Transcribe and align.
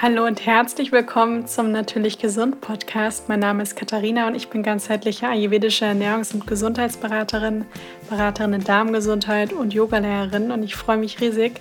Hallo 0.00 0.26
und 0.26 0.46
herzlich 0.46 0.92
willkommen 0.92 1.48
zum 1.48 1.72
Natürlich 1.72 2.20
Gesund 2.20 2.60
Podcast. 2.60 3.28
Mein 3.28 3.40
Name 3.40 3.64
ist 3.64 3.74
Katharina 3.74 4.28
und 4.28 4.36
ich 4.36 4.48
bin 4.48 4.62
ganzheitliche 4.62 5.26
ayurvedische 5.26 5.86
Ernährungs- 5.86 6.32
und 6.32 6.46
Gesundheitsberaterin, 6.46 7.64
Beraterin 8.08 8.52
in 8.52 8.62
Darmgesundheit 8.62 9.52
und 9.52 9.74
Yogalehrerin 9.74 10.52
und 10.52 10.62
ich 10.62 10.76
freue 10.76 10.98
mich 10.98 11.20
riesig, 11.20 11.58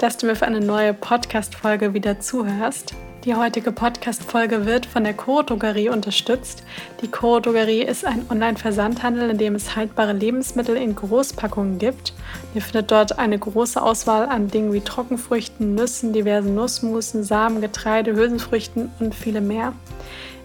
dass 0.00 0.16
du 0.16 0.26
mir 0.26 0.34
für 0.34 0.46
eine 0.46 0.58
neue 0.58 0.94
Podcast-Folge 0.94 1.94
wieder 1.94 2.18
zuhörst. 2.18 2.92
Die 3.26 3.34
heutige 3.34 3.72
Podcast-Folge 3.72 4.66
wird 4.66 4.86
von 4.86 5.02
der 5.02 5.12
Coro 5.12 5.42
Drogerie 5.42 5.88
unterstützt. 5.88 6.62
Die 7.02 7.08
Coro 7.08 7.40
Drogerie 7.40 7.82
ist 7.82 8.04
ein 8.04 8.24
Online-Versandhandel, 8.30 9.30
in 9.30 9.38
dem 9.38 9.56
es 9.56 9.74
haltbare 9.74 10.12
Lebensmittel 10.12 10.76
in 10.76 10.94
Großpackungen 10.94 11.80
gibt. 11.80 12.12
Ihr 12.54 12.62
findet 12.62 12.92
dort 12.92 13.18
eine 13.18 13.36
große 13.36 13.82
Auswahl 13.82 14.28
an 14.28 14.46
Dingen 14.46 14.72
wie 14.72 14.80
Trockenfrüchten, 14.80 15.74
Nüssen, 15.74 16.12
diversen 16.12 16.54
Nussmusen, 16.54 17.24
Samen, 17.24 17.60
Getreide, 17.60 18.14
Hülsenfrüchten 18.14 18.92
und 19.00 19.12
viele 19.12 19.40
mehr. 19.40 19.72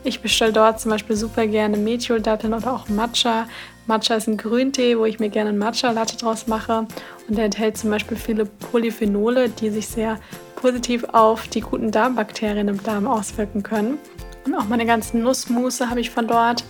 Ich 0.03 0.21
bestelle 0.21 0.51
dort 0.51 0.79
zum 0.79 0.89
Beispiel 0.89 1.15
super 1.15 1.45
gerne 1.45 1.77
Methyl-Datteln 1.77 2.55
oder 2.55 2.73
auch 2.73 2.89
Matcha. 2.89 3.45
Matcha 3.85 4.15
ist 4.15 4.27
ein 4.27 4.37
Grüntee, 4.37 4.97
wo 4.97 5.05
ich 5.05 5.19
mir 5.19 5.29
gerne 5.29 5.53
Matcha-Latte 5.53 6.17
draus 6.17 6.47
mache. 6.47 6.87
Und 7.27 7.37
der 7.37 7.45
enthält 7.45 7.77
zum 7.77 7.91
Beispiel 7.91 8.17
viele 8.17 8.45
Polyphenole, 8.45 9.49
die 9.49 9.69
sich 9.69 9.87
sehr 9.87 10.17
positiv 10.61 11.03
auf 11.11 11.47
die 11.47 11.61
guten 11.61 11.91
Darmbakterien 11.91 12.67
im 12.67 12.81
Darm 12.83 13.07
auswirken 13.07 13.63
können. 13.63 13.97
Und 14.45 14.55
auch 14.55 14.65
meine 14.65 14.85
ganzen 14.85 15.23
Nussmusse 15.23 15.89
habe 15.89 15.99
ich 15.99 16.11
von 16.11 16.27
dort. 16.27 16.63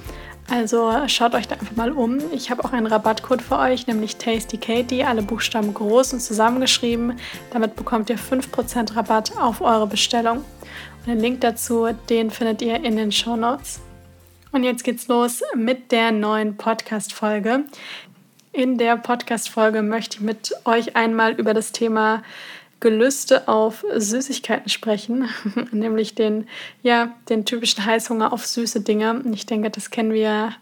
Also 0.49 0.91
schaut 1.07 1.35
euch 1.35 1.47
da 1.47 1.55
einfach 1.55 1.75
mal 1.75 1.91
um. 1.91 2.17
Ich 2.33 2.49
habe 2.49 2.63
auch 2.65 2.73
einen 2.73 2.87
Rabattcode 2.87 3.41
für 3.41 3.57
euch, 3.57 3.87
nämlich 3.87 4.17
TastyKatie, 4.17 5.03
alle 5.03 5.21
Buchstaben 5.21 5.73
groß 5.73 6.13
und 6.13 6.19
zusammengeschrieben. 6.21 7.19
Damit 7.51 7.75
bekommt 7.75 8.09
ihr 8.09 8.17
5% 8.17 8.95
Rabatt 8.95 9.37
auf 9.37 9.61
eure 9.61 9.87
Bestellung. 9.87 10.37
Und 10.37 11.07
den 11.07 11.19
Link 11.19 11.41
dazu, 11.41 11.87
den 12.09 12.31
findet 12.31 12.61
ihr 12.61 12.83
in 12.83 12.95
den 12.95 13.11
Show 13.11 13.35
Notes. 13.35 13.81
Und 14.51 14.63
jetzt 14.63 14.83
geht's 14.83 15.07
los 15.07 15.41
mit 15.55 15.91
der 15.91 16.11
neuen 16.11 16.57
Podcast-Folge. 16.57 17.65
In 18.51 18.77
der 18.77 18.97
Podcast-Folge 18.97 19.81
möchte 19.81 20.17
ich 20.17 20.21
mit 20.21 20.53
euch 20.65 20.97
einmal 20.97 21.33
über 21.33 21.53
das 21.53 21.71
Thema 21.71 22.23
Gelüste 22.81 23.47
auf 23.47 23.85
Süßigkeiten 23.95 24.69
sprechen, 24.69 25.29
nämlich 25.71 26.15
den, 26.15 26.47
ja, 26.83 27.15
den 27.29 27.45
typischen 27.45 27.85
Heißhunger 27.85 28.33
auf 28.33 28.45
süße 28.45 28.81
Dinge. 28.81 29.21
Ich 29.33 29.45
denke, 29.45 29.69
das 29.69 29.91
kennen 29.91 30.11
wir, 30.11 30.53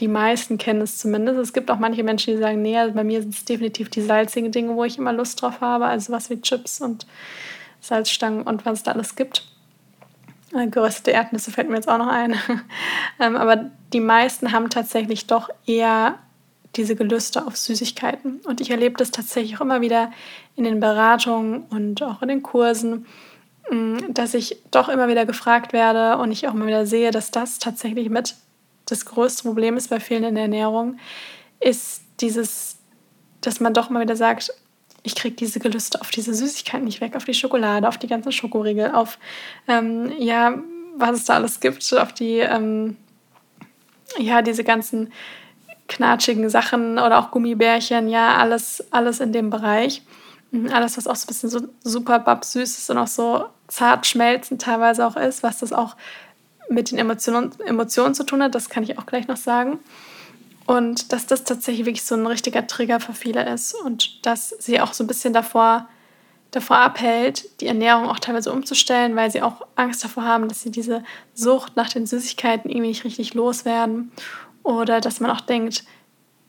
die 0.00 0.08
meisten 0.08 0.58
kennen 0.58 0.80
es 0.80 0.98
zumindest. 0.98 1.38
Es 1.38 1.52
gibt 1.52 1.70
auch 1.70 1.78
manche 1.78 2.02
Menschen, 2.02 2.34
die 2.34 2.40
sagen, 2.40 2.62
nee, 2.62 2.76
also 2.76 2.94
bei 2.94 3.04
mir 3.04 3.20
sind 3.20 3.34
es 3.34 3.44
definitiv 3.44 3.90
die 3.90 4.00
salzigen 4.00 4.50
Dinge, 4.50 4.74
wo 4.74 4.84
ich 4.84 4.98
immer 4.98 5.12
Lust 5.12 5.40
drauf 5.40 5.60
habe, 5.60 5.86
also 5.86 6.12
was 6.12 6.30
wie 6.30 6.40
Chips 6.40 6.80
und 6.80 7.06
Salzstangen 7.80 8.42
und 8.42 8.66
was 8.66 8.78
es 8.78 8.82
da 8.82 8.92
alles 8.92 9.14
gibt. 9.14 9.44
Äh, 10.54 10.68
geröstete 10.68 11.10
Erdnüsse 11.10 11.50
fällt 11.50 11.68
mir 11.68 11.76
jetzt 11.76 11.88
auch 11.88 11.98
noch 11.98 12.08
ein. 12.08 12.34
Ähm, 13.18 13.34
aber 13.34 13.70
die 13.94 14.00
meisten 14.00 14.52
haben 14.52 14.68
tatsächlich 14.68 15.26
doch 15.26 15.48
eher 15.66 16.18
diese 16.76 16.96
Gelüste 16.96 17.46
auf 17.46 17.56
Süßigkeiten. 17.56 18.40
Und 18.44 18.60
ich 18.60 18.70
erlebe 18.70 18.96
das 18.96 19.10
tatsächlich 19.10 19.56
auch 19.56 19.62
immer 19.62 19.80
wieder 19.80 20.10
in 20.54 20.64
den 20.64 20.80
Beratungen 20.80 21.64
und 21.70 22.02
auch 22.02 22.22
in 22.22 22.28
den 22.28 22.42
Kursen, 22.42 23.06
mm, 23.70 23.98
dass 24.10 24.34
ich 24.34 24.62
doch 24.70 24.88
immer 24.88 25.08
wieder 25.08 25.26
gefragt 25.26 25.72
werde 25.72 26.18
und 26.18 26.32
ich 26.32 26.46
auch 26.46 26.54
immer 26.54 26.66
wieder 26.66 26.86
sehe, 26.86 27.10
dass 27.10 27.30
das 27.30 27.58
tatsächlich 27.58 28.10
mit 28.10 28.34
das 28.86 29.04
größte 29.04 29.42
Problem 29.42 29.76
ist 29.76 29.90
bei 29.90 30.00
vielen 30.00 30.24
in 30.24 30.34
der 30.34 30.44
Ernährung, 30.44 30.98
ist 31.60 32.02
dieses, 32.20 32.78
dass 33.40 33.60
man 33.60 33.74
doch 33.74 33.90
immer 33.90 34.00
wieder 34.00 34.16
sagt, 34.16 34.52
ich 35.02 35.14
kriege 35.14 35.36
diese 35.36 35.60
Gelüste 35.60 36.00
auf 36.00 36.10
diese 36.10 36.34
Süßigkeiten 36.34 36.84
nicht 36.84 37.00
weg, 37.00 37.14
auf 37.14 37.24
die 37.24 37.34
Schokolade, 37.34 37.86
auf 37.86 37.98
die 37.98 38.08
ganzen 38.08 38.32
Schokoriegel, 38.32 38.90
auf, 38.92 39.18
ähm, 39.68 40.12
ja, 40.18 40.58
was 40.96 41.18
es 41.18 41.24
da 41.26 41.34
alles 41.34 41.60
gibt, 41.60 41.94
auf 41.94 42.12
die, 42.12 42.38
ähm, 42.38 42.96
ja, 44.18 44.42
diese 44.42 44.64
ganzen 44.64 45.12
knatschigen 45.88 46.48
Sachen 46.50 46.98
oder 46.98 47.18
auch 47.18 47.30
Gummibärchen, 47.30 48.08
ja, 48.08 48.36
alles, 48.36 48.84
alles 48.90 49.20
in 49.20 49.32
dem 49.32 49.50
Bereich. 49.50 50.02
Mhm, 50.50 50.72
alles, 50.72 50.96
was 50.96 51.06
auch 51.06 51.16
so 51.16 51.24
ein 51.24 51.28
bisschen 51.28 51.50
so 51.50 51.60
super 51.82 52.18
babsüß 52.18 52.78
ist 52.78 52.90
und 52.90 52.98
auch 52.98 53.06
so 53.06 53.46
zart 53.68 54.06
schmelzend 54.06 54.62
teilweise 54.62 55.06
auch 55.06 55.16
ist, 55.16 55.42
was 55.42 55.58
das 55.58 55.72
auch 55.72 55.96
mit 56.68 56.90
den 56.90 56.98
Emotionen, 56.98 57.52
Emotionen 57.64 58.14
zu 58.14 58.24
tun 58.24 58.42
hat, 58.42 58.54
das 58.54 58.68
kann 58.68 58.82
ich 58.82 58.98
auch 58.98 59.06
gleich 59.06 59.28
noch 59.28 59.36
sagen. 59.36 59.78
Und 60.66 61.12
dass 61.12 61.26
das 61.26 61.44
tatsächlich 61.44 61.86
wirklich 61.86 62.04
so 62.04 62.16
ein 62.16 62.26
richtiger 62.26 62.66
Trigger 62.66 62.98
für 62.98 63.12
viele 63.12 63.48
ist 63.48 63.74
und 63.74 64.26
dass 64.26 64.50
sie 64.50 64.80
auch 64.80 64.92
so 64.94 65.04
ein 65.04 65.06
bisschen 65.06 65.32
davor, 65.32 65.88
davor 66.50 66.78
abhält, 66.78 67.60
die 67.60 67.68
Ernährung 67.68 68.08
auch 68.08 68.18
teilweise 68.18 68.52
umzustellen, 68.52 69.14
weil 69.14 69.30
sie 69.30 69.42
auch 69.42 69.64
Angst 69.76 70.02
davor 70.02 70.24
haben, 70.24 70.48
dass 70.48 70.62
sie 70.62 70.72
diese 70.72 71.04
Sucht 71.34 71.76
nach 71.76 71.88
den 71.88 72.06
Süßigkeiten 72.06 72.68
irgendwie 72.68 72.88
nicht 72.88 73.04
richtig 73.04 73.34
loswerden 73.34 74.10
oder 74.66 75.00
dass 75.00 75.20
man 75.20 75.30
auch 75.30 75.40
denkt, 75.40 75.84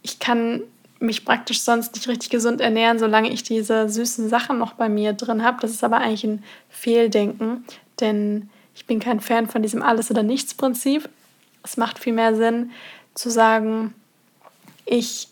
ich 0.02 0.20
kann 0.20 0.64
mich 1.00 1.24
praktisch 1.24 1.62
sonst 1.62 1.94
nicht 1.94 2.08
richtig 2.08 2.32
gesund 2.32 2.60
ernähren, 2.60 2.98
solange 2.98 3.32
ich 3.32 3.44
diese 3.44 3.88
süßen 3.88 4.28
Sachen 4.30 4.58
noch 4.58 4.74
bei 4.74 4.90
mir 4.90 5.14
drin 5.14 5.44
habe. 5.44 5.60
Das 5.62 5.70
ist 5.70 5.84
aber 5.84 5.98
eigentlich 5.98 6.24
ein 6.24 6.44
Fehldenken, 6.70 7.66
denn 8.00 8.50
ich 8.74 8.88
bin 8.88 9.00
kein 9.00 9.20
Fan 9.20 9.48
von 9.48 9.62
diesem 9.62 9.84
Alles- 9.84 10.10
oder 10.10 10.24
Nichts-Prinzip. 10.24 11.08
Es 11.64 11.78
macht 11.78 12.00
viel 12.00 12.14
mehr 12.14 12.36
Sinn 12.36 12.72
zu 13.14 13.30
sagen, 13.30 13.94
ich 14.86 15.28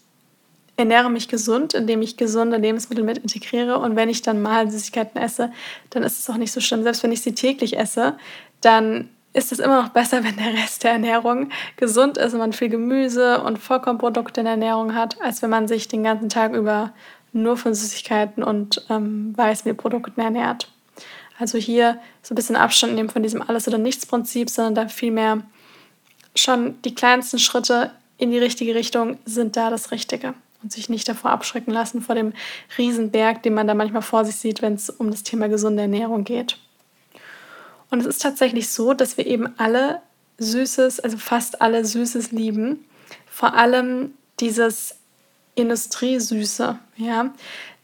ernähre 0.77 1.09
mich 1.09 1.27
gesund, 1.27 1.73
indem 1.73 2.03
ich 2.03 2.17
gesunde 2.17 2.57
Lebensmittel 2.57 3.03
mit 3.03 3.17
integriere. 3.17 3.79
Und 3.79 3.95
wenn 3.95 4.09
ich 4.09 4.21
dann 4.21 4.41
mal 4.43 4.69
Süßigkeiten 4.69 5.19
esse, 5.19 5.51
dann 5.89 6.03
ist 6.03 6.19
es 6.19 6.29
auch 6.29 6.37
nicht 6.37 6.51
so 6.51 6.59
schlimm. 6.59 6.83
Selbst 6.83 7.01
wenn 7.01 7.11
ich 7.11 7.21
sie 7.21 7.33
täglich 7.33 7.77
esse, 7.77 8.17
dann 8.61 9.09
ist 9.35 9.51
es 9.51 9.59
immer 9.59 9.81
noch 9.81 9.89
besser, 9.89 10.23
wenn 10.23 10.37
der 10.37 10.53
Rest 10.53 10.83
der 10.83 10.93
Ernährung 10.93 11.49
gesund 11.75 12.17
ist 12.17 12.33
und 12.33 12.39
man 12.39 12.53
viel 12.53 12.69
Gemüse 12.69 13.41
und 13.41 13.59
Vollkornprodukte 13.59 14.41
in 14.41 14.45
der 14.45 14.53
Ernährung 14.53 14.95
hat, 14.95 15.21
als 15.21 15.41
wenn 15.41 15.49
man 15.49 15.67
sich 15.67 15.87
den 15.89 16.03
ganzen 16.03 16.29
Tag 16.29 16.53
über 16.53 16.93
nur 17.33 17.57
von 17.57 17.73
Süßigkeiten 17.73 18.43
und 18.43 18.85
ähm, 18.89 19.33
Weißmehlprodukten 19.35 20.23
ernährt. 20.23 20.71
Also 21.37 21.57
hier 21.57 21.99
so 22.21 22.33
ein 22.33 22.35
bisschen 22.35 22.55
Abstand 22.55 22.95
nehmen 22.95 23.09
von 23.09 23.23
diesem 23.23 23.41
Alles- 23.41 23.67
oder 23.67 23.77
Nichts-Prinzip, 23.77 24.49
sondern 24.49 24.75
da 24.75 24.87
vielmehr 24.87 25.41
schon 26.33 26.81
die 26.83 26.95
kleinsten 26.95 27.37
Schritte 27.37 27.91
in 28.17 28.31
die 28.31 28.39
richtige 28.39 28.73
Richtung 28.73 29.17
sind 29.25 29.57
da 29.57 29.69
das 29.69 29.91
Richtige 29.91 30.33
und 30.63 30.71
sich 30.71 30.87
nicht 30.87 31.09
davor 31.09 31.31
abschrecken 31.31 31.73
lassen 31.73 32.01
vor 32.01 32.15
dem 32.15 32.31
Riesenberg, 32.77 33.43
den 33.43 33.53
man 33.53 33.67
da 33.67 33.73
manchmal 33.73 34.01
vor 34.01 34.23
sich 34.23 34.37
sieht, 34.37 34.61
wenn 34.61 34.75
es 34.75 34.89
um 34.89 35.11
das 35.11 35.23
Thema 35.23 35.49
gesunde 35.49 35.81
Ernährung 35.81 36.23
geht. 36.23 36.57
Und 37.95 38.01
es 38.01 38.07
ist 38.07 38.21
tatsächlich 38.21 38.67
so, 38.67 38.93
dass 38.93 39.15
wir 39.15 39.25
eben 39.25 39.57
alle 39.57 40.01
Süßes, 40.37 40.99
also 40.99 41.17
fast 41.17 41.61
alle 41.61 41.85
Süßes 41.85 42.33
lieben. 42.33 42.83
Vor 43.25 43.53
allem 43.53 44.11
dieses 44.41 44.97
Industriesüße, 45.55 46.77
ja. 46.97 47.33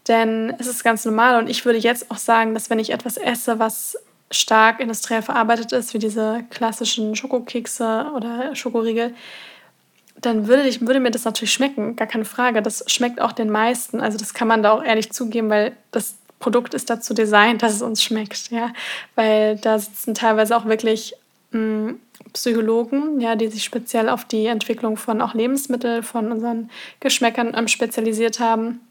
Denn 0.09 0.53
es 0.59 0.67
ist 0.67 0.83
ganz 0.83 1.05
normal 1.05 1.41
und 1.41 1.49
ich 1.49 1.63
würde 1.63 1.79
jetzt 1.79 2.11
auch 2.11 2.17
sagen, 2.17 2.53
dass 2.53 2.69
wenn 2.69 2.77
ich 2.79 2.89
etwas 2.89 3.15
esse, 3.15 3.57
was 3.57 3.97
stark 4.31 4.81
industriell 4.81 5.21
verarbeitet 5.21 5.71
ist, 5.71 5.93
wie 5.93 5.99
diese 5.99 6.43
klassischen 6.49 7.15
Schokokekse 7.15 8.11
oder 8.13 8.53
Schokoriegel, 8.53 9.13
dann 10.19 10.47
würde, 10.49 10.67
ich, 10.67 10.81
würde 10.81 10.99
mir 10.99 11.11
das 11.11 11.23
natürlich 11.23 11.53
schmecken, 11.53 11.95
gar 11.95 12.07
keine 12.07 12.25
Frage. 12.25 12.61
Das 12.61 12.83
schmeckt 12.87 13.21
auch 13.21 13.31
den 13.31 13.49
meisten. 13.49 14.01
Also 14.01 14.17
das 14.17 14.33
kann 14.33 14.49
man 14.49 14.61
da 14.61 14.73
auch 14.73 14.83
ehrlich 14.83 15.13
zugeben, 15.13 15.49
weil 15.49 15.71
das 15.91 16.17
Produkt 16.41 16.73
ist 16.73 16.89
dazu 16.89 17.13
designt, 17.13 17.63
dass 17.63 17.73
es 17.73 17.81
uns 17.81 18.03
schmeckt, 18.03 18.51
ja, 18.51 18.73
weil 19.15 19.55
da 19.57 19.79
sitzen 19.79 20.13
teilweise 20.13 20.57
auch 20.57 20.65
wirklich 20.65 21.13
mh, 21.51 21.59
hm, 21.59 21.99
Psychologen, 22.33 23.19
ja, 23.21 23.35
die 23.35 23.47
sich 23.47 23.63
speziell 23.63 24.09
auf 24.09 24.25
die 24.25 24.47
Entwicklung 24.47 24.97
von 24.97 25.21
auch 25.21 25.33
Lebensmitteln, 25.33 26.03
von 26.03 26.31
unseren 26.31 26.69
Geschmäckern 26.99 27.53
ähm, 27.55 27.67
spezialisiert 27.67 28.39
haben 28.39 28.81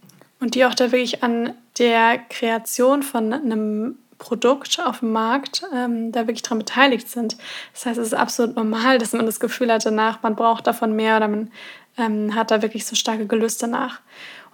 und 0.41 0.55
die 0.55 0.65
auch 0.65 0.75
da 0.75 0.93
wirklich 0.93 1.23
an 1.23 1.53
der 1.79 2.19
Kreation 2.29 3.03
von 3.03 3.33
einem 3.33 3.97
Produkt 4.19 4.79
auf 4.85 5.01
dem 5.01 5.13
Markt 5.13 5.65
ähm, 5.75 6.13
da 6.13 6.27
wirklich 6.27 6.43
daran 6.43 6.59
beteiligt 6.59 7.09
sind. 7.09 7.37
Das 7.73 7.87
heißt, 7.87 7.99
es 7.99 8.09
ist 8.09 8.15
absolut 8.15 8.55
normal, 8.57 8.99
dass 8.99 9.13
man 9.13 9.27
das 9.27 9.41
Gefühl 9.41 9.73
hat 9.73 9.87
danach, 9.87 10.23
man 10.23 10.37
braucht 10.37 10.67
davon 10.67 10.95
mehr 10.95 11.17
oder 11.17 11.29
man 11.29 11.51
ähm, 11.97 12.35
hat 12.35 12.51
da 12.51 12.63
wirklich 12.63 12.87
so 12.87 12.95
starke 12.95 13.27
Gelüste 13.27 13.67
nach. 13.67 14.01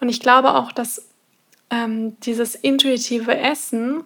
Und 0.00 0.08
ich 0.08 0.20
glaube 0.20 0.54
auch, 0.54 0.72
dass 0.72 1.02
ähm, 1.70 2.18
dieses 2.20 2.54
intuitive 2.54 3.36
Essen, 3.36 4.04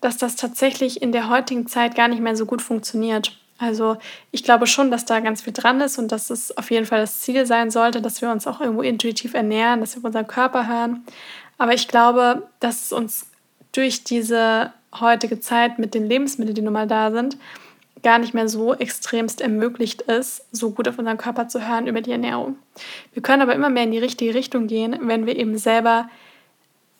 dass 0.00 0.18
das 0.18 0.36
tatsächlich 0.36 1.00
in 1.00 1.12
der 1.12 1.30
heutigen 1.30 1.66
Zeit 1.66 1.94
gar 1.94 2.08
nicht 2.08 2.20
mehr 2.20 2.36
so 2.36 2.46
gut 2.46 2.60
funktioniert. 2.60 3.38
Also 3.58 3.96
ich 4.32 4.44
glaube 4.44 4.66
schon, 4.66 4.90
dass 4.90 5.04
da 5.04 5.20
ganz 5.20 5.42
viel 5.42 5.52
dran 5.52 5.80
ist 5.80 5.98
und 5.98 6.12
dass 6.12 6.30
es 6.30 6.56
auf 6.56 6.70
jeden 6.70 6.86
Fall 6.86 7.00
das 7.00 7.20
Ziel 7.20 7.46
sein 7.46 7.70
sollte, 7.70 8.02
dass 8.02 8.20
wir 8.20 8.30
uns 8.30 8.46
auch 8.46 8.60
irgendwo 8.60 8.82
intuitiv 8.82 9.34
ernähren, 9.34 9.80
dass 9.80 9.94
wir 9.94 10.00
auf 10.00 10.04
unseren 10.04 10.26
Körper 10.26 10.66
hören. 10.68 11.04
Aber 11.56 11.72
ich 11.72 11.88
glaube, 11.88 12.48
dass 12.60 12.86
es 12.86 12.92
uns 12.92 13.26
durch 13.72 14.04
diese 14.04 14.72
heutige 15.00 15.40
Zeit 15.40 15.78
mit 15.78 15.94
den 15.94 16.06
Lebensmitteln, 16.06 16.54
die 16.54 16.62
nun 16.62 16.72
mal 16.72 16.86
da 16.86 17.10
sind, 17.10 17.36
gar 18.02 18.18
nicht 18.18 18.34
mehr 18.34 18.48
so 18.48 18.74
extremst 18.74 19.40
ermöglicht 19.40 20.02
ist, 20.02 20.44
so 20.52 20.70
gut 20.70 20.86
auf 20.86 20.98
unseren 20.98 21.16
Körper 21.16 21.48
zu 21.48 21.66
hören 21.66 21.86
über 21.86 22.02
die 22.02 22.12
Ernährung. 22.12 22.56
Wir 23.12 23.22
können 23.22 23.42
aber 23.42 23.54
immer 23.54 23.70
mehr 23.70 23.84
in 23.84 23.92
die 23.92 23.98
richtige 23.98 24.34
Richtung 24.34 24.66
gehen, 24.66 24.96
wenn 25.02 25.26
wir 25.26 25.36
eben 25.36 25.56
selber 25.56 26.08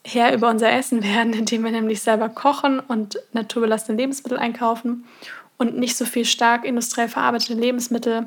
Herr 0.05 0.35
über 0.35 0.51
unser 0.51 0.71
Essen 0.71 1.03
werden, 1.03 1.33
indem 1.33 1.65
wir 1.65 1.71
nämlich 1.71 2.03
selber 2.03 2.29
kochen 2.29 2.79
und 2.79 3.19
naturbelassene 3.33 3.97
Lebensmittel 3.97 4.39
einkaufen 4.39 5.05
und 5.56 5.79
nicht 5.79 5.97
so 5.97 6.05
viel 6.05 6.27
stark 6.27 6.65
industriell 6.65 7.09
verarbeitete 7.09 7.55
Lebensmittel 7.55 8.27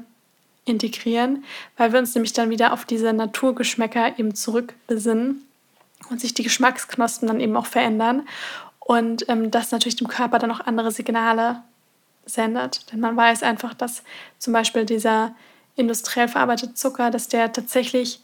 integrieren, 0.65 1.45
weil 1.77 1.93
wir 1.93 1.99
uns 1.99 2.13
nämlich 2.15 2.33
dann 2.33 2.49
wieder 2.49 2.73
auf 2.73 2.85
diese 2.85 3.13
Naturgeschmäcker 3.13 4.19
eben 4.19 4.35
zurückbesinnen 4.35 5.43
und 6.09 6.19
sich 6.19 6.33
die 6.33 6.43
Geschmacksknospen 6.43 7.27
dann 7.27 7.39
eben 7.39 7.55
auch 7.55 7.65
verändern 7.65 8.27
und 8.79 9.27
ähm, 9.29 9.51
das 9.51 9.71
natürlich 9.71 9.97
dem 9.97 10.07
Körper 10.07 10.39
dann 10.39 10.51
auch 10.51 10.61
andere 10.61 10.91
Signale 10.91 11.61
sendet. 12.25 12.91
Denn 12.91 12.99
man 12.99 13.15
weiß 13.15 13.43
einfach, 13.43 13.73
dass 13.73 14.03
zum 14.39 14.53
Beispiel 14.53 14.85
dieser 14.85 15.35
industriell 15.75 16.27
verarbeitete 16.27 16.73
Zucker, 16.73 17.11
dass 17.11 17.27
der 17.27 17.53
tatsächlich 17.53 18.19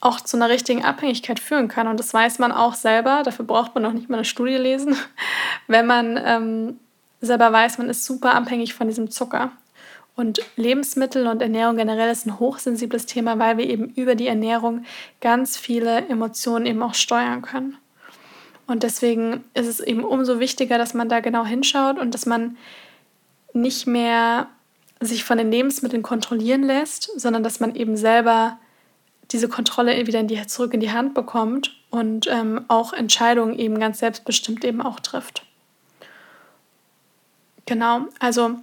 auch 0.00 0.20
zu 0.20 0.36
einer 0.36 0.48
richtigen 0.48 0.84
Abhängigkeit 0.84 1.38
führen 1.38 1.68
kann. 1.68 1.86
Und 1.86 2.00
das 2.00 2.12
weiß 2.12 2.38
man 2.38 2.52
auch 2.52 2.74
selber. 2.74 3.22
Dafür 3.22 3.44
braucht 3.44 3.74
man 3.74 3.82
noch 3.82 3.92
nicht 3.92 4.08
mal 4.08 4.16
eine 4.16 4.24
Studie 4.24 4.56
lesen. 4.56 4.96
Wenn 5.66 5.86
man 5.86 6.18
ähm, 6.24 6.78
selber 7.20 7.52
weiß, 7.52 7.78
man 7.78 7.90
ist 7.90 8.04
super 8.04 8.34
abhängig 8.34 8.74
von 8.74 8.88
diesem 8.88 9.10
Zucker. 9.10 9.52
Und 10.16 10.40
Lebensmittel 10.56 11.26
und 11.26 11.40
Ernährung 11.40 11.76
generell 11.76 12.10
ist 12.10 12.26
ein 12.26 12.38
hochsensibles 12.38 13.06
Thema, 13.06 13.38
weil 13.38 13.58
wir 13.58 13.68
eben 13.68 13.90
über 13.90 14.14
die 14.14 14.26
Ernährung 14.26 14.84
ganz 15.20 15.56
viele 15.56 16.08
Emotionen 16.08 16.66
eben 16.66 16.82
auch 16.82 16.94
steuern 16.94 17.42
können. 17.42 17.76
Und 18.66 18.82
deswegen 18.82 19.44
ist 19.54 19.66
es 19.66 19.80
eben 19.80 20.04
umso 20.04 20.38
wichtiger, 20.38 20.78
dass 20.78 20.94
man 20.94 21.08
da 21.08 21.20
genau 21.20 21.44
hinschaut 21.44 21.98
und 21.98 22.14
dass 22.14 22.26
man 22.26 22.56
nicht 23.52 23.86
mehr 23.86 24.48
sich 25.00 25.24
von 25.24 25.38
den 25.38 25.50
Lebensmitteln 25.50 26.02
kontrollieren 26.02 26.62
lässt, 26.62 27.10
sondern 27.18 27.42
dass 27.42 27.58
man 27.60 27.74
eben 27.74 27.96
selber 27.96 28.58
diese 29.30 29.48
Kontrolle 29.48 30.06
wieder 30.06 30.20
in 30.20 30.28
die, 30.28 30.44
zurück 30.46 30.74
in 30.74 30.80
die 30.80 30.92
Hand 30.92 31.14
bekommt 31.14 31.76
und 31.90 32.26
ähm, 32.28 32.64
auch 32.68 32.92
Entscheidungen 32.92 33.58
eben 33.58 33.78
ganz 33.78 33.98
selbstbestimmt 33.98 34.64
eben 34.64 34.82
auch 34.82 35.00
trifft. 35.00 35.44
Genau, 37.66 38.06
also 38.18 38.56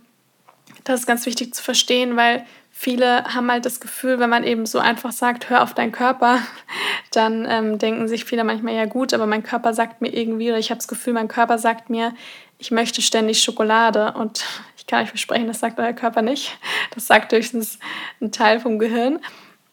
das 0.83 1.01
ist 1.01 1.07
ganz 1.07 1.25
wichtig 1.25 1.53
zu 1.53 1.63
verstehen, 1.63 2.17
weil 2.17 2.45
viele 2.71 3.23
haben 3.33 3.49
halt 3.49 3.65
das 3.65 3.79
Gefühl, 3.79 4.19
wenn 4.19 4.29
man 4.29 4.43
eben 4.43 4.65
so 4.65 4.79
einfach 4.79 5.11
sagt, 5.11 5.49
hör 5.49 5.63
auf 5.63 5.73
deinen 5.73 5.91
Körper, 5.91 6.39
dann 7.11 7.47
ähm, 7.49 7.77
denken 7.77 8.07
sich 8.07 8.25
viele 8.25 8.43
manchmal, 8.43 8.75
ja 8.75 8.85
gut, 8.85 9.13
aber 9.13 9.25
mein 9.25 9.43
Körper 9.43 9.73
sagt 9.73 10.01
mir 10.01 10.13
irgendwie, 10.13 10.49
oder 10.49 10.59
ich 10.59 10.69
habe 10.69 10.77
das 10.77 10.87
Gefühl, 10.87 11.13
mein 11.13 11.27
Körper 11.27 11.57
sagt 11.57 11.89
mir, 11.89 12.13
ich 12.59 12.71
möchte 12.71 13.01
ständig 13.01 13.41
Schokolade. 13.41 14.13
Und 14.13 14.45
ich 14.77 14.87
kann 14.87 15.03
euch 15.03 15.09
versprechen, 15.09 15.47
das 15.47 15.59
sagt 15.59 15.79
euer 15.79 15.93
Körper 15.93 16.21
nicht. 16.21 16.57
Das 16.93 17.07
sagt 17.07 17.31
höchstens 17.31 17.79
ein 18.21 18.31
Teil 18.31 18.59
vom 18.59 18.79
Gehirn. 18.79 19.19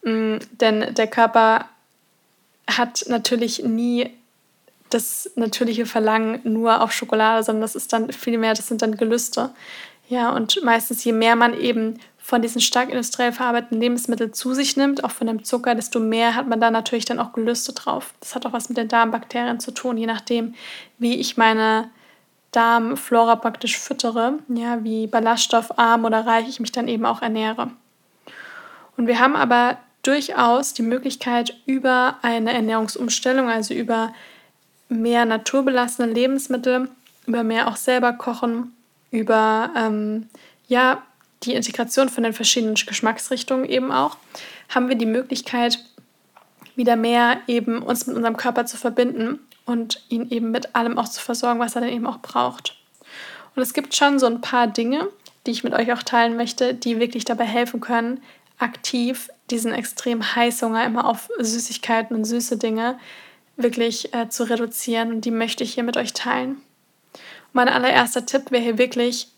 Mm, 0.05 0.37
denn 0.61 0.95
der 0.95 1.07
Körper 1.07 1.67
hat 2.67 3.05
natürlich 3.09 3.63
nie 3.63 4.11
das 4.91 5.31
natürliche 5.35 5.87
Verlangen 5.87 6.41
nur 6.45 6.81
auf 6.81 6.93
Schokolade, 6.93 7.43
sondern 7.43 7.63
das 7.63 7.75
ist 7.75 7.93
dann 7.93 8.13
viel 8.13 8.39
mehr, 8.39 8.55
das 8.55 8.69
sind 8.69 8.81
dann 8.83 8.97
Gelüste. 8.97 9.51
Ja, 10.09 10.31
und 10.31 10.63
meistens 10.63 11.03
je 11.03 11.13
mehr 11.13 11.35
man 11.35 11.59
eben 11.59 11.99
von 12.19 12.41
diesen 12.41 12.61
stark 12.61 12.91
industriell 12.91 13.33
verarbeiteten 13.33 13.81
Lebensmitteln 13.81 14.33
zu 14.33 14.55
sich 14.55 14.77
nimmt, 14.77 15.05
auch 15.05 15.11
von 15.11 15.27
dem 15.27 15.45
Zucker, 15.45 15.75
desto 15.75 16.01
mehr 16.01 16.35
hat 16.35 16.47
man 16.47 16.61
da 16.61 16.71
natürlich 16.71 17.05
dann 17.05 17.19
auch 17.19 17.33
Gelüste 17.33 17.73
drauf. 17.73 18.15
Das 18.21 18.35
hat 18.35 18.47
auch 18.47 18.53
was 18.53 18.69
mit 18.69 18.79
den 18.79 18.89
Darmbakterien 18.89 19.61
zu 19.61 19.73
tun, 19.73 19.99
je 19.99 20.07
nachdem, 20.07 20.55
wie 20.99 21.17
ich 21.17 21.37
meine 21.37 21.91
Darmflora 22.53 23.37
praktisch 23.37 23.79
füttere, 23.79 24.39
ja, 24.49 24.83
wie 24.85 25.07
ballaststoffarm 25.07 26.05
oder 26.05 26.25
reich 26.25 26.49
ich 26.49 26.61
mich 26.61 26.73
dann 26.73 26.89
eben 26.89 27.05
auch 27.05 27.21
ernähre. 27.21 27.71
Und 28.97 29.07
wir 29.07 29.19
haben 29.19 29.35
aber 29.35 29.77
durchaus 30.05 30.75
die 30.75 30.83
Möglichkeit, 30.83 31.55
über 31.67 32.19
eine 32.23 32.53
Ernährungsumstellung, 32.53 33.49
also 33.49 33.75
über 33.75 34.15
mehr 34.89 35.25
naturbelassene 35.25 36.13
Lebensmittel, 36.13 36.89
über 37.27 37.43
mehr 37.43 37.69
auch 37.69 37.77
selber 37.77 38.13
kochen, 38.13 38.73
über 39.11 39.71
ähm, 39.77 40.29
ja, 40.69 41.03
die 41.43 41.55
Integration 41.55 42.09
von 42.09 42.23
den 42.23 42.33
verschiedenen 42.33 42.75
Geschmacksrichtungen 42.75 43.65
eben 43.69 43.93
auch, 43.93 44.17
haben 44.69 44.89
wir 44.89 44.97
die 44.97 45.07
Möglichkeit, 45.07 45.79
wieder 46.77 46.97
mehr 46.97 47.39
eben 47.47 47.83
uns 47.83 48.07
mit 48.07 48.17
unserem 48.17 48.37
Körper 48.37 48.67
zu 48.67 48.77
verbinden 48.77 49.39
und 49.65 50.03
ihn 50.09 50.31
eben 50.31 50.51
mit 50.51 50.75
allem 50.75 50.99
auch 50.99 51.09
zu 51.09 51.21
versorgen, 51.21 51.61
was 51.61 51.75
er 51.77 51.83
dann 51.83 51.91
eben 51.91 52.07
auch 52.07 52.19
braucht. 52.19 52.77
Und 53.55 53.63
es 53.63 53.73
gibt 53.73 53.95
schon 53.95 54.19
so 54.19 54.27
ein 54.27 54.41
paar 54.41 54.67
Dinge, 54.67 55.09
die 55.47 55.53
ich 55.53 55.65
mit 55.65 55.75
euch 55.75 55.93
auch 55.93 56.03
teilen 56.03 56.37
möchte, 56.37 56.75
die 56.75 56.99
wirklich 56.99 57.25
dabei 57.25 57.45
helfen 57.45 57.81
können, 57.81 58.21
aktiv 58.59 59.31
diesen 59.51 59.73
extremen 59.73 60.35
Heißhunger 60.35 60.85
immer 60.85 61.07
auf 61.09 61.29
Süßigkeiten 61.39 62.17
und 62.17 62.25
süße 62.25 62.57
Dinge 62.57 62.99
wirklich 63.57 64.15
äh, 64.15 64.29
zu 64.29 64.45
reduzieren. 64.45 65.11
Und 65.11 65.25
die 65.25 65.31
möchte 65.31 65.65
ich 65.65 65.75
hier 65.75 65.85
mit 65.85 65.97
euch 65.97 66.13
teilen. 66.13 66.53
Und 66.53 67.55
mein 67.55 67.69
allererster 67.69 68.27
Tipp 68.27 68.51
wäre 68.51 68.63
hier 68.63 68.79
wirklich, 68.79 69.29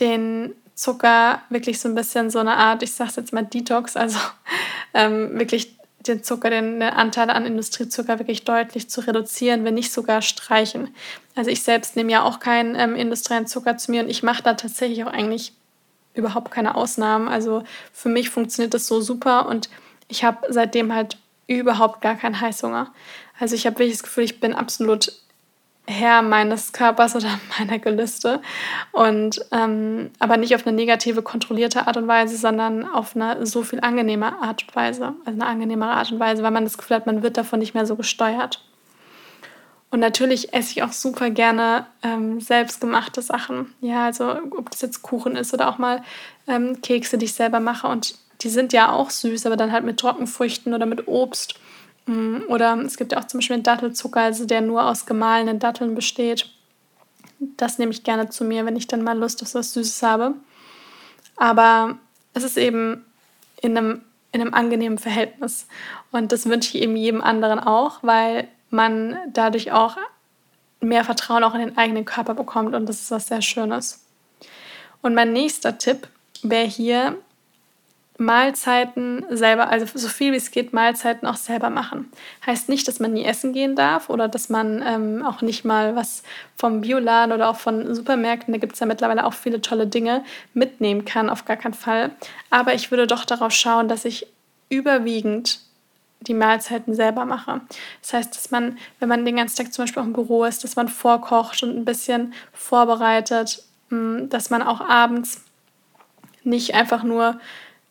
den 0.00 0.54
Zucker 0.74 1.42
wirklich 1.48 1.80
so 1.80 1.88
ein 1.88 1.94
bisschen 1.94 2.30
so 2.30 2.38
eine 2.38 2.56
Art, 2.56 2.82
ich 2.82 2.92
sage 2.92 3.10
es 3.10 3.16
jetzt 3.16 3.32
mal 3.32 3.44
Detox, 3.44 3.96
also 3.96 4.18
ähm, 4.94 5.38
wirklich 5.38 5.74
den 6.06 6.22
Zucker, 6.22 6.50
den, 6.50 6.78
den, 6.78 6.90
Anteil 6.90 7.30
an 7.30 7.46
Industriezucker 7.46 8.18
wirklich 8.18 8.44
deutlich 8.44 8.88
zu 8.88 9.00
reduzieren, 9.00 9.64
wenn 9.64 9.74
nicht 9.74 9.92
sogar 9.92 10.22
streichen. 10.22 10.94
Also 11.34 11.50
ich 11.50 11.62
selbst 11.62 11.96
nehme 11.96 12.12
ja 12.12 12.22
auch 12.22 12.40
keinen 12.40 12.74
ähm, 12.76 12.94
industriellen 12.94 13.46
Zucker 13.46 13.76
zu 13.76 13.90
mir 13.90 14.02
und 14.02 14.10
ich 14.10 14.22
mache 14.22 14.42
da 14.42 14.54
tatsächlich 14.54 15.02
auch 15.02 15.12
eigentlich 15.12 15.52
überhaupt 16.16 16.50
keine 16.50 16.74
Ausnahmen. 16.74 17.28
Also 17.28 17.62
für 17.92 18.08
mich 18.08 18.30
funktioniert 18.30 18.74
das 18.74 18.86
so 18.86 19.00
super 19.00 19.46
und 19.46 19.68
ich 20.08 20.24
habe 20.24 20.46
seitdem 20.48 20.94
halt 20.94 21.18
überhaupt 21.46 22.00
gar 22.00 22.16
keinen 22.16 22.40
Heißhunger. 22.40 22.92
Also 23.38 23.54
ich 23.54 23.66
habe 23.66 23.78
wirklich 23.78 23.96
das 23.96 24.02
Gefühl, 24.02 24.24
ich 24.24 24.40
bin 24.40 24.54
absolut 24.54 25.12
Herr 25.88 26.22
meines 26.22 26.72
Körpers 26.72 27.14
oder 27.14 27.28
meiner 27.58 27.78
Gelüste. 27.78 28.40
Und 28.92 29.40
ähm, 29.52 30.10
aber 30.18 30.36
nicht 30.36 30.54
auf 30.54 30.66
eine 30.66 30.74
negative, 30.74 31.22
kontrollierte 31.22 31.86
Art 31.86 31.96
und 31.96 32.08
Weise, 32.08 32.36
sondern 32.36 32.88
auf 32.88 33.14
eine 33.14 33.46
so 33.46 33.62
viel 33.62 33.80
angenehme 33.80 34.40
Art 34.42 34.64
und 34.64 34.74
Weise. 34.74 35.14
Also 35.24 35.40
eine 35.40 35.46
angenehmere 35.46 35.90
Art 35.90 36.12
und 36.12 36.18
Weise, 36.18 36.42
weil 36.42 36.50
man 36.50 36.64
das 36.64 36.78
Gefühl 36.78 36.96
hat, 36.96 37.06
man 37.06 37.22
wird 37.22 37.36
davon 37.36 37.60
nicht 37.60 37.74
mehr 37.74 37.86
so 37.86 37.96
gesteuert. 37.96 38.62
Und 39.90 40.00
natürlich 40.00 40.52
esse 40.52 40.72
ich 40.72 40.82
auch 40.82 40.92
super 40.92 41.30
gerne 41.30 41.86
ähm, 42.02 42.40
selbstgemachte 42.40 43.22
Sachen. 43.22 43.72
Ja, 43.80 44.06
also 44.06 44.36
ob 44.56 44.70
das 44.70 44.80
jetzt 44.80 45.02
Kuchen 45.02 45.36
ist 45.36 45.54
oder 45.54 45.68
auch 45.68 45.78
mal 45.78 46.02
ähm, 46.48 46.80
Kekse, 46.82 47.18
die 47.18 47.26
ich 47.26 47.34
selber 47.34 47.60
mache. 47.60 47.86
Und 47.86 48.16
die 48.42 48.48
sind 48.48 48.72
ja 48.72 48.90
auch 48.90 49.10
süß, 49.10 49.46
aber 49.46 49.56
dann 49.56 49.72
halt 49.72 49.84
mit 49.84 49.98
Trockenfrüchten 49.98 50.74
oder 50.74 50.86
mit 50.86 51.06
Obst. 51.06 51.54
Mm, 52.06 52.38
oder 52.48 52.76
es 52.84 52.96
gibt 52.96 53.12
ja 53.12 53.18
auch 53.18 53.26
zum 53.26 53.38
Beispiel 53.38 53.62
Dattelzucker, 53.62 54.20
also 54.20 54.44
der 54.44 54.60
nur 54.60 54.84
aus 54.84 55.06
gemahlenen 55.06 55.60
Datteln 55.60 55.94
besteht. 55.94 56.50
Das 57.38 57.78
nehme 57.78 57.92
ich 57.92 58.02
gerne 58.02 58.28
zu 58.28 58.44
mir, 58.44 58.66
wenn 58.66 58.76
ich 58.76 58.88
dann 58.88 59.02
mal 59.02 59.16
Lust 59.16 59.42
auf 59.42 59.54
was 59.54 59.72
Süßes 59.72 60.02
habe. 60.02 60.34
Aber 61.36 61.98
es 62.34 62.42
ist 62.42 62.56
eben 62.56 63.04
in 63.60 63.76
einem, 63.76 64.02
in 64.32 64.40
einem 64.40 64.54
angenehmen 64.54 64.98
Verhältnis. 64.98 65.68
Und 66.10 66.32
das 66.32 66.46
wünsche 66.46 66.76
ich 66.76 66.82
eben 66.82 66.96
jedem 66.96 67.22
anderen 67.22 67.60
auch, 67.60 67.98
weil 68.02 68.48
man 68.70 69.16
dadurch 69.32 69.72
auch 69.72 69.96
mehr 70.80 71.04
Vertrauen 71.04 71.44
auch 71.44 71.54
in 71.54 71.60
den 71.60 71.78
eigenen 71.78 72.04
Körper 72.04 72.34
bekommt 72.34 72.74
und 72.74 72.86
das 72.86 73.00
ist 73.00 73.10
was 73.10 73.28
sehr 73.28 73.42
Schönes. 73.42 74.04
Und 75.02 75.14
mein 75.14 75.32
nächster 75.32 75.78
Tipp 75.78 76.08
wäre 76.42 76.66
hier, 76.66 77.16
Mahlzeiten 78.18 79.26
selber, 79.30 79.68
also 79.68 79.86
so 79.94 80.08
viel 80.08 80.32
wie 80.32 80.36
es 80.36 80.50
geht, 80.50 80.72
Mahlzeiten 80.72 81.28
auch 81.28 81.36
selber 81.36 81.68
machen. 81.68 82.10
Heißt 82.46 82.68
nicht, 82.68 82.88
dass 82.88 82.98
man 82.98 83.12
nie 83.12 83.24
essen 83.24 83.52
gehen 83.52 83.76
darf 83.76 84.08
oder 84.08 84.26
dass 84.26 84.48
man 84.48 84.82
ähm, 84.86 85.24
auch 85.24 85.42
nicht 85.42 85.64
mal 85.64 85.96
was 85.96 86.22
vom 86.56 86.80
Bioladen 86.80 87.32
oder 87.32 87.50
auch 87.50 87.56
von 87.56 87.94
Supermärkten, 87.94 88.52
da 88.52 88.58
gibt 88.58 88.72
es 88.72 88.80
ja 88.80 88.86
mittlerweile 88.86 89.26
auch 89.26 89.34
viele 89.34 89.60
tolle 89.60 89.86
Dinge, 89.86 90.24
mitnehmen 90.54 91.04
kann, 91.04 91.28
auf 91.28 91.44
gar 91.44 91.56
keinen 91.56 91.74
Fall. 91.74 92.10
Aber 92.48 92.72
ich 92.72 92.90
würde 92.90 93.06
doch 93.06 93.26
darauf 93.26 93.52
schauen, 93.52 93.88
dass 93.88 94.06
ich 94.06 94.26
überwiegend 94.70 95.60
die 96.20 96.34
Mahlzeiten 96.34 96.94
selber 96.94 97.24
mache. 97.24 97.60
Das 98.02 98.12
heißt, 98.12 98.34
dass 98.34 98.50
man, 98.50 98.78
wenn 98.98 99.08
man 99.08 99.24
den 99.24 99.36
ganzen 99.36 99.56
Tag 99.56 99.72
zum 99.72 99.84
Beispiel 99.84 100.02
auch 100.02 100.06
im 100.06 100.12
Büro 100.12 100.44
ist, 100.44 100.64
dass 100.64 100.76
man 100.76 100.88
vorkocht 100.88 101.62
und 101.62 101.76
ein 101.76 101.84
bisschen 101.84 102.34
vorbereitet, 102.52 103.62
mm, 103.90 104.28
dass 104.28 104.50
man 104.50 104.62
auch 104.62 104.80
abends 104.80 105.42
nicht 106.42 106.74
einfach 106.74 107.02
nur 107.02 107.38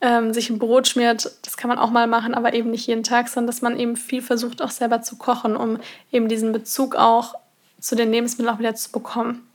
ähm, 0.02 0.34
sich 0.34 0.50
ein 0.50 0.60
Brot 0.60 0.88
schmiert, 0.88 1.32
das 1.44 1.58
kann 1.58 1.70
man 1.70 1.78
auch 1.78 1.92
mal 1.92 2.08
machen, 2.08 2.34
aber 2.34 2.54
eben 2.54 2.72
nicht 2.72 2.88
jeden 2.88 3.04
Tag, 3.04 3.28
sondern 3.28 3.48
dass 3.48 3.62
man 3.62 3.80
eben 3.80 3.96
viel 3.96 4.22
versucht 4.22 4.62
auch 4.62 4.72
selber 4.72 5.02
zu 5.02 5.18
kochen, 5.18 5.56
um 5.56 5.80
eben 6.12 6.28
diesen 6.28 6.52
Bezug 6.52 6.96
auch 6.96 7.36
zu 7.80 7.96
den 7.96 8.12
Lebensmitteln 8.12 8.54
auch 8.54 8.60
wieder 8.60 8.76
zu 8.76 8.92
bekommen. 8.92 9.48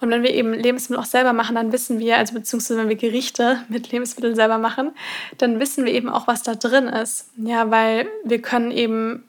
Und 0.00 0.10
wenn 0.10 0.22
wir 0.22 0.32
eben 0.32 0.54
Lebensmittel 0.54 1.00
auch 1.02 1.06
selber 1.06 1.32
machen, 1.32 1.54
dann 1.54 1.72
wissen 1.72 1.98
wir, 1.98 2.16
also 2.16 2.34
beziehungsweise 2.34 2.80
wenn 2.80 2.88
wir 2.88 2.96
Gerichte 2.96 3.62
mit 3.68 3.92
Lebensmitteln 3.92 4.34
selber 4.34 4.58
machen, 4.58 4.92
dann 5.38 5.60
wissen 5.60 5.84
wir 5.84 5.92
eben 5.92 6.08
auch, 6.08 6.26
was 6.26 6.42
da 6.42 6.54
drin 6.54 6.86
ist. 6.86 7.28
Ja, 7.36 7.70
weil 7.70 8.08
wir 8.24 8.40
können 8.40 8.70
eben, 8.70 9.24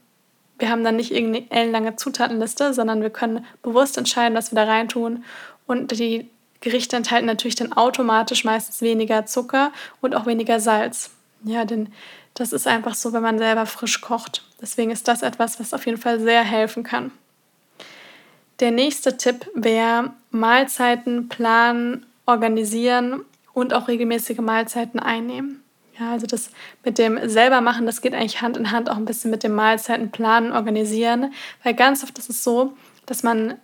wir 0.60 0.70
haben 0.70 0.84
dann 0.84 0.96
nicht 0.96 1.12
irgendeine 1.12 1.51
ellenlange 1.51 1.98
Zutatenliste, 1.98 2.74
sondern 2.74 3.01
wir 3.01 3.10
können 3.10 3.46
bewusst 3.63 3.98
entscheiden, 3.98 4.38
was 4.38 4.51
wir 4.51 4.56
da 4.56 4.63
reintun. 4.63 5.25
Und 5.68 5.92
die 5.92 6.30
Gerichte 6.62 6.96
enthalten 6.96 7.25
natürlich 7.25 7.56
dann 7.56 7.74
automatisch 7.74 8.46
meistens 8.46 8.82
weniger 8.82 9.25
Zucker 9.25 9.72
und 10.00 10.16
auch 10.16 10.25
weniger 10.25 10.60
Salz. 10.60 11.10
Ja, 11.44 11.66
denn 11.66 11.90
Das 12.34 12.54
ist 12.54 12.68
einfach 12.68 12.96
so, 12.96 13.13
wenn 13.13 13.22
man 13.22 13.38
selber 13.38 13.66
frisch 13.66 14.01
kocht. 14.01 14.44
Deswegen 14.62 14.92
ist 14.92 15.08
das 15.08 15.22
etwas, 15.22 15.60
was 15.60 15.74
auf 15.74 15.86
jeden 15.86 15.98
Fall 15.98 16.20
sehr 16.20 16.44
helfen 16.44 16.84
kann. 16.84 17.12
Der 18.62 18.72
nächste 18.72 19.18
Tipp 19.18 19.50
wäre 19.56 20.13
Mahlzeiten 20.30 21.30
planen, 21.30 22.06
organisieren 22.27 23.25
und 23.53 23.74
auch 23.74 23.88
regelmäßige 23.88 24.38
Mahlzeiten 24.38 25.00
einnehmen. 25.00 25.63
Ja, 26.00 26.12
also 26.12 26.27
das 26.27 26.51
mit 26.86 27.00
dem 27.00 27.27
selber 27.27 27.60
machen, 27.62 27.88
das 27.88 28.01
geht 28.01 28.13
eigentlich 28.13 28.41
Hand 28.41 28.58
in 28.58 28.72
Hand 28.72 28.89
auch 28.89 28.98
ein 28.98 29.06
bisschen 29.06 29.32
mit 29.32 29.44
dem 29.44 29.53
Mahlzeiten 29.53 30.12
planen, 30.12 30.51
organisieren, 30.51 31.34
weil 31.63 31.74
ganz 31.74 32.03
oft 32.03 32.18
ist 32.20 32.30
es 32.30 32.44
so, 32.44 32.77
dass 33.08 33.24
man 33.24 33.56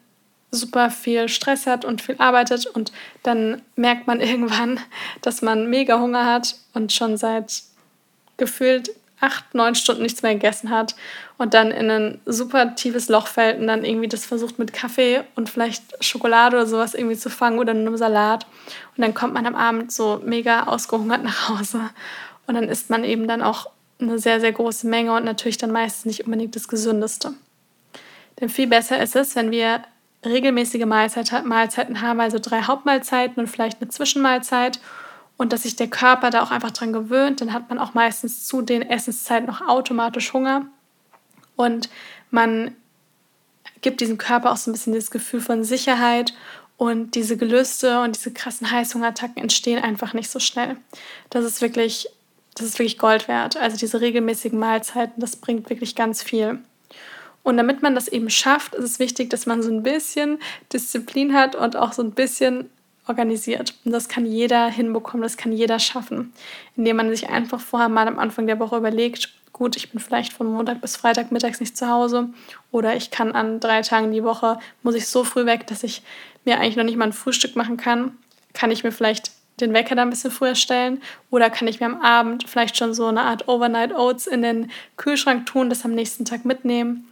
super 0.49 0.89
viel 0.89 1.29
Stress 1.29 1.67
hat 1.67 1.85
und 1.85 2.01
viel 2.01 2.15
arbeitet 2.17 2.65
und 2.65 2.91
dann 3.21 3.61
merkt 3.75 4.07
man 4.07 4.19
irgendwann, 4.19 4.79
dass 5.21 5.43
man 5.43 5.69
mega 5.69 5.99
Hunger 5.99 6.25
hat 6.25 6.55
und 6.73 6.91
schon 6.91 7.17
seit 7.17 7.61
gefühlt 8.37 8.89
acht, 9.19 9.55
neun 9.55 9.75
Stunden 9.75 10.03
nichts 10.03 10.21
mehr 10.21 10.33
gegessen 10.33 10.69
hat 10.69 10.95
und 11.37 11.53
dann 11.53 11.71
in 11.71 11.89
ein 11.89 12.21
super 12.25 12.75
tiefes 12.75 13.09
Loch 13.09 13.27
fällt 13.27 13.59
und 13.59 13.67
dann 13.67 13.83
irgendwie 13.83 14.07
das 14.07 14.25
versucht 14.25 14.59
mit 14.59 14.73
Kaffee 14.73 15.21
und 15.35 15.49
vielleicht 15.49 15.83
Schokolade 16.03 16.57
oder 16.57 16.67
sowas 16.67 16.93
irgendwie 16.93 17.17
zu 17.17 17.29
fangen 17.29 17.57
oder 17.57 17.71
einem 17.71 17.97
Salat. 17.97 18.45
Und 18.95 19.01
dann 19.01 19.13
kommt 19.13 19.33
man 19.33 19.45
am 19.45 19.55
Abend 19.55 19.91
so 19.91 20.21
mega 20.23 20.63
ausgehungert 20.63 21.23
nach 21.23 21.49
Hause 21.49 21.81
und 22.45 22.55
dann 22.55 22.69
isst 22.69 22.89
man 22.89 23.03
eben 23.03 23.27
dann 23.27 23.41
auch 23.41 23.69
eine 23.99 24.19
sehr, 24.19 24.39
sehr 24.39 24.51
große 24.51 24.87
Menge 24.87 25.13
und 25.13 25.25
natürlich 25.25 25.57
dann 25.57 25.71
meistens 25.71 26.05
nicht 26.05 26.25
unbedingt 26.25 26.55
das 26.55 26.67
Gesündeste. 26.67 27.33
Denn 28.39 28.49
viel 28.49 28.67
besser 28.67 29.01
ist 29.01 29.15
es, 29.15 29.35
wenn 29.35 29.49
wir 29.49 29.81
regelmäßige 30.23 30.85
Mahlzeit, 30.85 31.45
Mahlzeiten 31.45 32.01
haben, 32.01 32.19
also 32.19 32.37
drei 32.39 32.61
Hauptmahlzeiten 32.61 33.39
und 33.39 33.47
vielleicht 33.47 33.81
eine 33.81 33.89
Zwischenmahlzeit 33.89 34.79
und 35.37 35.53
dass 35.53 35.63
sich 35.63 35.75
der 35.75 35.87
Körper 35.87 36.29
da 36.29 36.43
auch 36.43 36.51
einfach 36.51 36.71
dran 36.71 36.93
gewöhnt, 36.93 37.41
dann 37.41 37.53
hat 37.53 37.69
man 37.69 37.79
auch 37.79 37.93
meistens 37.93 38.45
zu 38.45 38.61
den 38.61 38.81
Essenszeiten 38.81 39.47
noch 39.47 39.61
automatisch 39.61 40.33
Hunger 40.33 40.67
und 41.55 41.89
man 42.31 42.75
gibt 43.81 44.01
diesem 44.01 44.17
Körper 44.17 44.51
auch 44.51 44.57
so 44.57 44.69
ein 44.69 44.73
bisschen 44.73 44.93
das 44.93 45.11
Gefühl 45.11 45.41
von 45.41 45.63
Sicherheit 45.63 46.33
und 46.77 47.15
diese 47.15 47.37
Gelüste 47.37 48.01
und 48.01 48.15
diese 48.15 48.31
krassen 48.31 48.69
Heißhungerattacken 48.71 49.41
entstehen 49.41 49.83
einfach 49.83 50.13
nicht 50.13 50.29
so 50.29 50.39
schnell. 50.39 50.77
Das 51.29 51.43
ist 51.43 51.61
wirklich, 51.61 52.07
das 52.55 52.67
ist 52.67 52.79
wirklich 52.79 52.97
Gold 52.99 53.27
wert. 53.27 53.57
Also 53.57 53.77
diese 53.77 53.99
regelmäßigen 53.99 54.57
Mahlzeiten, 54.57 55.19
das 55.19 55.35
bringt 55.35 55.69
wirklich 55.69 55.95
ganz 55.95 56.23
viel. 56.23 56.59
Und 57.43 57.57
damit 57.57 57.81
man 57.81 57.95
das 57.95 58.07
eben 58.07 58.29
schafft, 58.29 58.75
ist 58.75 58.83
es 58.83 58.99
wichtig, 58.99 59.29
dass 59.29 59.45
man 59.45 59.63
so 59.63 59.71
ein 59.71 59.81
bisschen 59.81 60.39
Disziplin 60.71 61.33
hat 61.33 61.55
und 61.55 61.75
auch 61.75 61.93
so 61.93 62.03
ein 62.03 62.11
bisschen 62.11 62.69
organisiert. 63.09 63.73
Und 63.85 63.91
das 63.91 64.07
kann 64.07 64.25
jeder 64.25 64.67
hinbekommen, 64.69 65.23
das 65.23 65.37
kann 65.37 65.51
jeder 65.51 65.79
schaffen, 65.79 66.33
indem 66.75 66.97
man 66.97 67.09
sich 67.09 67.29
einfach 67.29 67.59
vorher 67.59 67.89
mal 67.89 68.07
am 68.07 68.19
Anfang 68.19 68.47
der 68.47 68.59
Woche 68.59 68.77
überlegt, 68.77 69.33
gut, 69.53 69.75
ich 69.75 69.91
bin 69.91 69.99
vielleicht 69.99 70.33
von 70.33 70.47
Montag 70.47 70.81
bis 70.81 70.95
Freitag 70.95 71.31
mittags 71.31 71.59
nicht 71.59 71.75
zu 71.75 71.87
Hause 71.87 72.29
oder 72.71 72.95
ich 72.95 73.09
kann 73.09 73.31
an 73.31 73.59
drei 73.59 73.81
Tagen 73.81 74.11
die 74.11 74.23
Woche, 74.23 74.59
muss 74.83 74.95
ich 74.95 75.07
so 75.07 75.23
früh 75.23 75.45
weg, 75.45 75.65
dass 75.67 75.83
ich 75.83 76.03
mir 76.45 76.59
eigentlich 76.59 76.75
noch 76.75 76.83
nicht 76.83 76.97
mal 76.97 77.05
ein 77.05 77.13
Frühstück 77.13 77.55
machen 77.55 77.77
kann. 77.77 78.17
Kann 78.53 78.71
ich 78.71 78.83
mir 78.83 78.91
vielleicht 78.91 79.31
den 79.59 79.73
Wecker 79.73 79.95
da 79.95 80.03
ein 80.03 80.11
bisschen 80.11 80.29
früher 80.29 80.53
stellen 80.53 81.01
oder 81.31 81.49
kann 81.49 81.67
ich 81.67 81.79
mir 81.79 81.87
am 81.87 82.01
Abend 82.01 82.47
vielleicht 82.47 82.77
schon 82.77 82.93
so 82.93 83.07
eine 83.07 83.21
Art 83.21 83.47
Overnight 83.47 83.93
Oats 83.93 84.27
in 84.27 84.43
den 84.43 84.71
Kühlschrank 84.97 85.47
tun, 85.47 85.69
das 85.69 85.83
am 85.83 85.95
nächsten 85.95 86.25
Tag 86.25 86.45
mitnehmen 86.45 87.07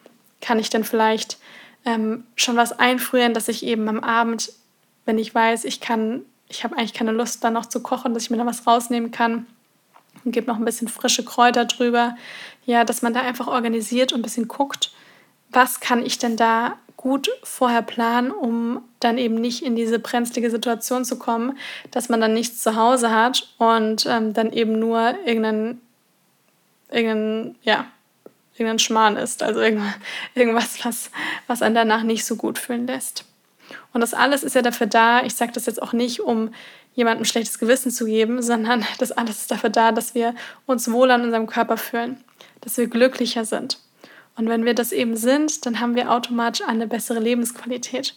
kann 0.46 0.60
ich 0.60 0.70
dann 0.70 0.84
vielleicht 0.84 1.38
ähm, 1.86 2.24
schon 2.36 2.56
was 2.56 2.72
einfrieren, 2.78 3.34
dass 3.34 3.48
ich 3.48 3.66
eben 3.66 3.88
am 3.90 4.00
Abend, 4.00 4.52
wenn 5.06 5.18
ich 5.18 5.34
weiß, 5.34 5.66
ich 5.66 5.80
kann, 5.80 6.24
ich 6.48 6.64
habe 6.64 6.78
eigentlich 6.78 6.94
keine 6.94 7.12
Lust, 7.12 7.44
dann 7.44 7.54
noch 7.54 7.68
zu 7.68 7.82
kochen, 7.82 8.14
dass 8.14 8.24
ich 8.24 8.30
mir 8.30 8.38
da 8.38 8.46
was 8.46 8.66
rausnehmen 8.68 9.12
kann 9.12 9.48
und 10.24 10.32
gebe 10.32 10.48
noch 10.48 10.58
ein 10.58 10.66
bisschen 10.66 10.88
frische 10.88 11.24
Kräuter 11.24 11.66
drüber. 11.66 12.16
Ja, 12.66 12.84
dass 12.84 13.02
man 13.02 13.14
da 13.14 13.22
einfach 13.22 13.48
organisiert 13.48 14.12
und 14.12 14.20
ein 14.20 14.24
bisschen 14.24 14.48
guckt, 14.48 14.92
was 15.50 15.80
kann 15.80 16.06
ich 16.06 16.18
denn 16.18 16.36
da 16.36 16.78
gut 16.98 17.30
vorher 17.44 17.84
planen, 17.84 18.32
um 18.32 18.82
dann 19.00 19.20
eben 19.20 19.36
nicht 19.36 19.64
in 19.64 19.76
diese 19.76 20.00
brenzlige 20.00 20.50
Situation 20.50 21.06
zu 21.06 21.20
kommen, 21.20 21.58
dass 21.92 22.10
man 22.10 22.20
dann 22.20 22.34
nichts 22.34 22.64
zu 22.64 22.76
Hause 22.76 23.12
hat 23.12 23.54
und 23.60 24.08
ähm, 24.08 24.34
dann 24.34 24.52
eben 24.52 24.80
nur 24.80 25.14
irgendeinen, 25.26 25.82
irgendeinen, 26.90 27.56
ja, 27.62 27.86
irgendein 28.54 28.80
Schmarrn 28.80 29.18
ist, 29.18 29.44
also 29.44 29.60
irgendwas, 29.60 30.84
was, 30.84 31.12
was 31.46 31.62
einen 31.62 31.76
danach 31.76 32.04
nicht 32.04 32.26
so 32.26 32.38
gut 32.38 32.58
fühlen 32.58 32.88
lässt. 32.88 33.26
Und 33.94 34.02
das 34.02 34.14
alles 34.14 34.44
ist 34.44 34.56
ja 34.56 34.62
dafür 34.62 34.88
da, 34.88 35.24
ich 35.24 35.36
sage 35.36 35.52
das 35.52 35.66
jetzt 35.66 35.82
auch 35.82 35.94
nicht, 35.94 36.20
um 36.20 36.54
jemandem 36.94 37.26
schlechtes 37.26 37.60
Gewissen 37.60 37.92
zu 37.92 38.06
geben, 38.06 38.42
sondern 38.42 38.86
das 39.00 39.12
alles 39.12 39.42
ist 39.42 39.52
dafür 39.52 39.70
da, 39.70 39.92
dass 39.92 40.16
wir 40.16 40.36
uns 40.66 40.92
wohl 40.92 41.12
an 41.12 41.24
unserem 41.24 41.48
Körper 41.48 41.78
fühlen, 41.78 42.24
dass 42.62 42.78
wir 42.78 42.88
glücklicher 42.88 43.46
sind. 43.46 43.80
Und 44.38 44.50
wenn 44.50 44.66
wir 44.66 44.74
das 44.74 44.92
eben 44.92 45.16
sind, 45.16 45.66
dann 45.66 45.80
haben 45.80 45.96
wir 45.96 46.12
automatisch 46.12 46.68
eine 46.68 46.88
bessere 46.88 47.20
Lebensqualität. 47.20 48.16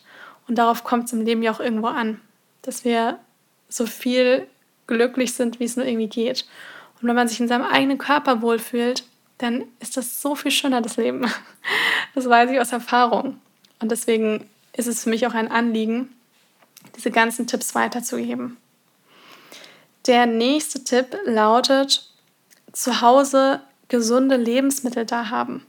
Und 0.49 0.57
darauf 0.57 0.83
kommt 0.83 1.05
es 1.05 1.13
im 1.13 1.25
Leben 1.25 1.43
ja 1.43 1.53
auch 1.53 1.61
irgendwo 1.61 1.87
an, 1.89 2.21
dass 2.63 2.85
wir 2.85 3.19
so 3.69 3.87
viel 3.87 4.47
glücklich 4.87 5.35
sind, 5.35 5.61
wie 5.61 5.65
es 5.65 5.77
nur 5.77 5.87
irgendwie 5.87 6.09
geht. 6.09 6.47
Und 7.01 7.07
wenn 7.07 7.15
man 7.15 7.29
sich 7.29 7.39
in 7.39 7.47
seinem 7.47 7.67
eigenen 7.67 7.99
Körper 7.99 8.43
wohlfühlt, 8.43 9.05
dann 9.37 9.65
ist 9.79 9.97
das 9.97 10.21
so 10.21 10.35
viel 10.35 10.51
schöner, 10.51 10.81
das 10.83 10.97
Leben. 10.97 11.31
Das 12.15 12.29
weiß 12.29 12.51
ich 12.51 12.59
aus 12.59 12.73
Erfahrung. 12.73 13.39
Und 13.79 13.93
deswegen 13.93 14.49
ist 14.79 14.87
es 14.87 15.03
für 15.03 15.11
mich 15.11 15.27
auch 15.27 15.35
ein 15.35 15.51
Anliegen, 15.51 16.09
diese 16.97 17.11
ganzen 17.11 17.47
Tipps 17.47 17.75
weiterzugeben. 17.75 18.57
Der 20.07 20.27
nächste 20.27 20.85
Tipp 20.85 21.19
lautet, 21.27 22.09
zu 22.73 23.01
Hause 23.01 23.61
gesunde 23.89 24.37
Lebensmittel 24.37 25.05
da 25.05 25.31
haben. 25.31 25.67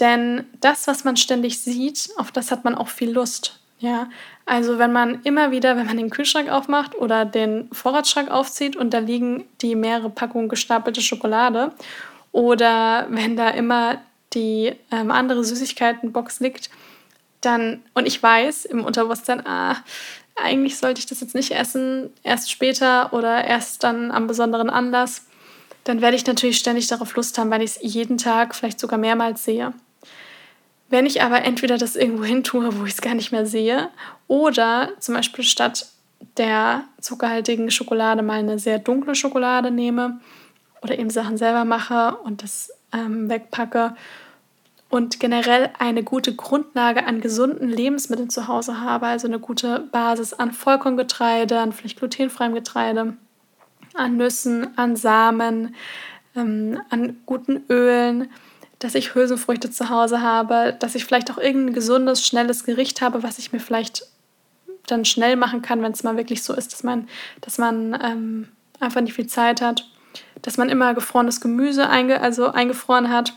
Denn 0.00 0.44
das, 0.60 0.86
was 0.86 1.04
man 1.04 1.16
ständig 1.16 1.60
sieht, 1.60 2.10
auf 2.16 2.32
das 2.32 2.50
hat 2.50 2.64
man 2.64 2.74
auch 2.74 2.88
viel 2.88 3.10
Lust. 3.10 3.60
Ja, 3.78 4.08
also 4.46 4.78
wenn 4.78 4.92
man 4.92 5.22
immer 5.22 5.50
wieder, 5.50 5.76
wenn 5.76 5.86
man 5.86 5.98
den 5.98 6.10
Kühlschrank 6.10 6.48
aufmacht 6.48 6.94
oder 6.94 7.24
den 7.26 7.68
Vorratsschrank 7.72 8.30
aufzieht 8.30 8.74
und 8.74 8.94
da 8.94 8.98
liegen 8.98 9.44
die 9.60 9.74
mehrere 9.74 10.08
Packungen 10.08 10.48
gestapelte 10.48 11.02
Schokolade 11.02 11.72
oder 12.32 13.06
wenn 13.10 13.36
da 13.36 13.50
immer 13.50 14.00
die 14.32 14.74
ähm, 14.90 15.10
andere 15.10 15.44
Süßigkeitenbox 15.44 16.40
liegt, 16.40 16.70
dann, 17.40 17.82
und 17.94 18.06
ich 18.06 18.22
weiß 18.22 18.64
im 18.66 18.84
Unterbewusstsein, 18.84 19.46
ah, 19.46 19.76
eigentlich 20.36 20.76
sollte 20.78 21.00
ich 21.00 21.06
das 21.06 21.20
jetzt 21.20 21.34
nicht 21.34 21.52
essen, 21.52 22.10
erst 22.22 22.50
später 22.50 23.12
oder 23.12 23.44
erst 23.44 23.84
dann 23.84 24.10
am 24.10 24.26
besonderen 24.26 24.70
Anlass, 24.70 25.26
dann 25.84 26.00
werde 26.00 26.16
ich 26.16 26.26
natürlich 26.26 26.58
ständig 26.58 26.88
darauf 26.88 27.14
Lust 27.14 27.38
haben, 27.38 27.50
weil 27.50 27.62
ich 27.62 27.76
es 27.76 27.78
jeden 27.80 28.18
Tag, 28.18 28.54
vielleicht 28.54 28.80
sogar 28.80 28.98
mehrmals 28.98 29.44
sehe. 29.44 29.72
Wenn 30.88 31.06
ich 31.06 31.22
aber 31.22 31.42
entweder 31.42 31.78
das 31.78 31.96
irgendwo 31.96 32.24
hin 32.24 32.44
tue, 32.44 32.78
wo 32.78 32.84
ich 32.84 32.92
es 32.92 33.00
gar 33.00 33.14
nicht 33.14 33.32
mehr 33.32 33.46
sehe, 33.46 33.88
oder 34.28 34.90
zum 34.98 35.14
Beispiel 35.14 35.44
statt 35.44 35.86
der 36.36 36.84
zuckerhaltigen 37.00 37.70
Schokolade 37.70 38.22
mal 38.22 38.38
eine 38.38 38.58
sehr 38.58 38.78
dunkle 38.78 39.14
Schokolade 39.14 39.70
nehme 39.70 40.20
oder 40.82 40.98
eben 40.98 41.10
Sachen 41.10 41.36
selber 41.36 41.64
mache 41.64 42.16
und 42.18 42.42
das 42.42 42.72
ähm, 42.92 43.28
wegpacke 43.28 43.94
und 44.88 45.18
generell 45.20 45.70
eine 45.78 46.02
gute 46.02 46.34
Grundlage 46.34 47.04
an 47.04 47.20
gesunden 47.20 47.68
Lebensmitteln 47.68 48.30
zu 48.30 48.48
Hause 48.48 48.80
habe, 48.80 49.06
also 49.06 49.26
eine 49.26 49.40
gute 49.40 49.80
Basis 49.92 50.32
an 50.32 50.52
Vollkorngetreide, 50.52 51.58
an 51.58 51.72
vielleicht 51.72 51.98
glutenfreiem 51.98 52.54
Getreide, 52.54 53.16
an 53.94 54.16
Nüssen, 54.16 54.76
an 54.78 54.96
Samen, 54.96 55.74
ähm, 56.36 56.80
an 56.90 57.16
guten 57.26 57.64
Ölen, 57.68 58.30
dass 58.78 58.94
ich 58.94 59.14
Hülsenfrüchte 59.14 59.70
zu 59.70 59.88
Hause 59.88 60.20
habe, 60.20 60.76
dass 60.78 60.94
ich 60.94 61.04
vielleicht 61.04 61.30
auch 61.30 61.38
irgendein 61.38 61.74
gesundes, 61.74 62.26
schnelles 62.26 62.64
Gericht 62.64 63.00
habe, 63.00 63.22
was 63.22 63.38
ich 63.38 63.52
mir 63.52 63.60
vielleicht 63.60 64.06
dann 64.86 65.04
schnell 65.04 65.34
machen 65.36 65.62
kann, 65.62 65.82
wenn 65.82 65.92
es 65.92 66.04
mal 66.04 66.16
wirklich 66.16 66.44
so 66.44 66.54
ist, 66.54 66.72
dass 66.72 66.84
man, 66.84 67.08
dass 67.40 67.58
man 67.58 67.98
ähm, 68.00 68.48
einfach 68.78 69.00
nicht 69.00 69.14
viel 69.14 69.26
Zeit 69.26 69.60
hat 69.60 69.84
dass 70.42 70.56
man 70.56 70.68
immer 70.68 70.94
gefrorenes 70.94 71.40
Gemüse 71.40 71.88
einge 71.88 72.20
also 72.20 72.52
eingefroren 72.52 73.10
hat, 73.10 73.34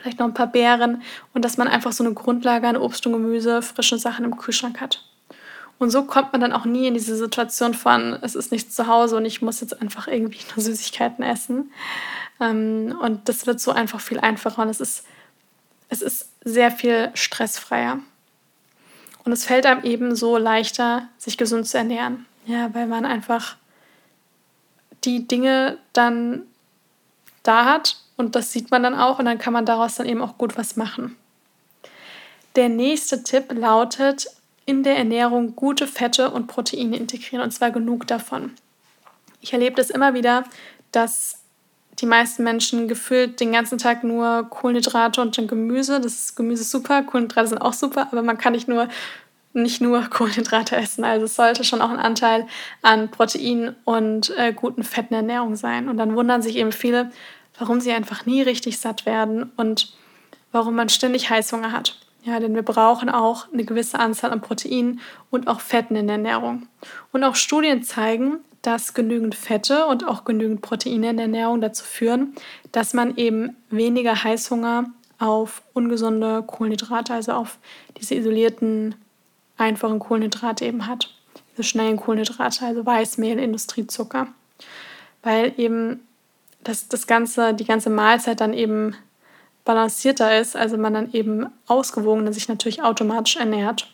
vielleicht 0.00 0.18
noch 0.18 0.26
ein 0.26 0.34
paar 0.34 0.46
Beeren 0.46 1.02
und 1.32 1.44
dass 1.44 1.56
man 1.56 1.68
einfach 1.68 1.92
so 1.92 2.04
eine 2.04 2.14
Grundlage 2.14 2.66
an 2.68 2.76
Obst 2.76 3.06
und 3.06 3.12
Gemüse, 3.12 3.62
frischen 3.62 3.98
Sachen 3.98 4.24
im 4.24 4.36
Kühlschrank 4.36 4.80
hat. 4.80 5.04
Und 5.78 5.90
so 5.90 6.04
kommt 6.04 6.32
man 6.32 6.40
dann 6.40 6.52
auch 6.52 6.64
nie 6.64 6.86
in 6.86 6.94
diese 6.94 7.16
Situation 7.16 7.74
von, 7.74 8.16
es 8.22 8.34
ist 8.34 8.52
nichts 8.52 8.74
zu 8.74 8.86
Hause 8.86 9.16
und 9.16 9.24
ich 9.24 9.42
muss 9.42 9.60
jetzt 9.60 9.80
einfach 9.80 10.06
irgendwie 10.06 10.40
nur 10.54 10.64
Süßigkeiten 10.64 11.24
essen. 11.24 11.72
Ähm, 12.40 12.96
und 13.00 13.28
das 13.28 13.46
wird 13.46 13.60
so 13.60 13.72
einfach 13.72 14.00
viel 14.00 14.20
einfacher 14.20 14.62
und 14.62 14.68
es 14.68 14.80
ist, 14.80 15.04
es 15.88 16.02
ist 16.02 16.30
sehr 16.44 16.70
viel 16.70 17.10
stressfreier. 17.14 17.98
Und 19.24 19.32
es 19.32 19.44
fällt 19.44 19.66
einem 19.66 19.84
eben 19.84 20.14
so 20.14 20.36
leichter, 20.36 21.08
sich 21.16 21.38
gesund 21.38 21.66
zu 21.66 21.78
ernähren. 21.78 22.26
Ja, 22.46 22.74
weil 22.74 22.86
man 22.86 23.06
einfach 23.06 23.56
die 25.04 25.26
Dinge 25.26 25.78
dann 25.92 26.42
da 27.42 27.64
hat 27.64 28.03
und 28.16 28.36
das 28.36 28.52
sieht 28.52 28.70
man 28.70 28.82
dann 28.82 28.94
auch 28.94 29.18
und 29.18 29.24
dann 29.24 29.38
kann 29.38 29.52
man 29.52 29.66
daraus 29.66 29.96
dann 29.96 30.06
eben 30.06 30.22
auch 30.22 30.38
gut 30.38 30.56
was 30.56 30.76
machen. 30.76 31.16
Der 32.56 32.68
nächste 32.68 33.22
Tipp 33.24 33.52
lautet, 33.52 34.28
in 34.66 34.82
der 34.82 34.96
Ernährung 34.96 35.56
gute 35.56 35.86
Fette 35.86 36.30
und 36.30 36.46
Proteine 36.46 36.96
integrieren 36.96 37.44
und 37.44 37.50
zwar 37.50 37.70
genug 37.70 38.06
davon. 38.06 38.52
Ich 39.40 39.52
erlebe 39.52 39.76
das 39.76 39.90
immer 39.90 40.14
wieder, 40.14 40.44
dass 40.90 41.40
die 42.00 42.06
meisten 42.06 42.42
Menschen 42.42 42.88
gefühlt 42.88 43.40
den 43.40 43.52
ganzen 43.52 43.78
Tag 43.78 44.04
nur 44.04 44.48
Kohlenhydrate 44.48 45.20
und 45.20 45.36
dann 45.36 45.46
Gemüse. 45.46 46.00
Das 46.00 46.34
Gemüse 46.34 46.62
ist 46.62 46.70
super, 46.70 47.02
Kohlenhydrate 47.02 47.48
sind 47.48 47.58
auch 47.58 47.72
super, 47.72 48.08
aber 48.10 48.22
man 48.22 48.38
kann 48.38 48.52
nicht 48.52 48.68
nur, 48.68 48.88
nicht 49.52 49.80
nur 49.80 50.02
Kohlenhydrate 50.10 50.76
essen. 50.76 51.04
Also 51.04 51.26
es 51.26 51.36
sollte 51.36 51.62
schon 51.62 51.80
auch 51.80 51.90
ein 51.90 51.98
Anteil 51.98 52.46
an 52.82 53.10
Protein 53.10 53.76
und 53.84 54.30
äh, 54.36 54.52
guten 54.52 54.82
Fetten 54.82 55.14
Ernährung 55.14 55.56
sein. 55.56 55.88
Und 55.88 55.98
dann 55.98 56.16
wundern 56.16 56.42
sich 56.42 56.56
eben 56.56 56.72
viele, 56.72 57.10
warum 57.58 57.80
sie 57.80 57.92
einfach 57.92 58.26
nie 58.26 58.42
richtig 58.42 58.78
satt 58.78 59.06
werden 59.06 59.52
und 59.56 59.92
warum 60.52 60.74
man 60.74 60.88
ständig 60.88 61.30
Heißhunger 61.30 61.72
hat. 61.72 61.98
Ja, 62.24 62.40
denn 62.40 62.54
wir 62.54 62.62
brauchen 62.62 63.10
auch 63.10 63.52
eine 63.52 63.64
gewisse 63.64 63.98
Anzahl 63.98 64.32
an 64.32 64.40
Proteinen 64.40 65.00
und 65.30 65.46
auch 65.46 65.60
Fetten 65.60 65.94
in 65.94 66.06
der 66.06 66.16
Ernährung. 66.16 66.66
Und 67.12 67.22
auch 67.22 67.34
Studien 67.34 67.82
zeigen, 67.82 68.38
dass 68.62 68.94
genügend 68.94 69.34
Fette 69.34 69.84
und 69.86 70.08
auch 70.08 70.24
genügend 70.24 70.62
Proteine 70.62 71.10
in 71.10 71.16
der 71.16 71.26
Ernährung 71.26 71.60
dazu 71.60 71.84
führen, 71.84 72.34
dass 72.72 72.94
man 72.94 73.16
eben 73.16 73.56
weniger 73.68 74.24
Heißhunger 74.24 74.86
auf 75.18 75.62
ungesunde 75.74 76.42
Kohlenhydrate, 76.42 77.12
also 77.12 77.32
auf 77.32 77.58
diese 77.98 78.14
isolierten, 78.14 78.94
einfachen 79.58 79.98
Kohlenhydrate 79.98 80.64
eben 80.64 80.86
hat. 80.86 81.14
Diese 81.52 81.62
schnellen 81.62 81.98
Kohlenhydrate, 81.98 82.64
also 82.64 82.86
Weißmehl, 82.86 83.38
Industriezucker. 83.38 84.28
Weil 85.22 85.52
eben 85.58 86.00
das, 86.64 86.88
das 86.88 87.06
ganze, 87.06 87.54
die 87.54 87.64
ganze 87.64 87.90
Mahlzeit 87.90 88.40
dann 88.40 88.54
eben 88.54 88.96
balancierter 89.64 90.38
ist, 90.38 90.56
also 90.56 90.76
man 90.76 90.94
dann 90.94 91.12
eben 91.12 91.46
ausgewogener 91.66 92.32
sich 92.32 92.48
natürlich 92.48 92.82
automatisch 92.82 93.36
ernährt. 93.36 93.88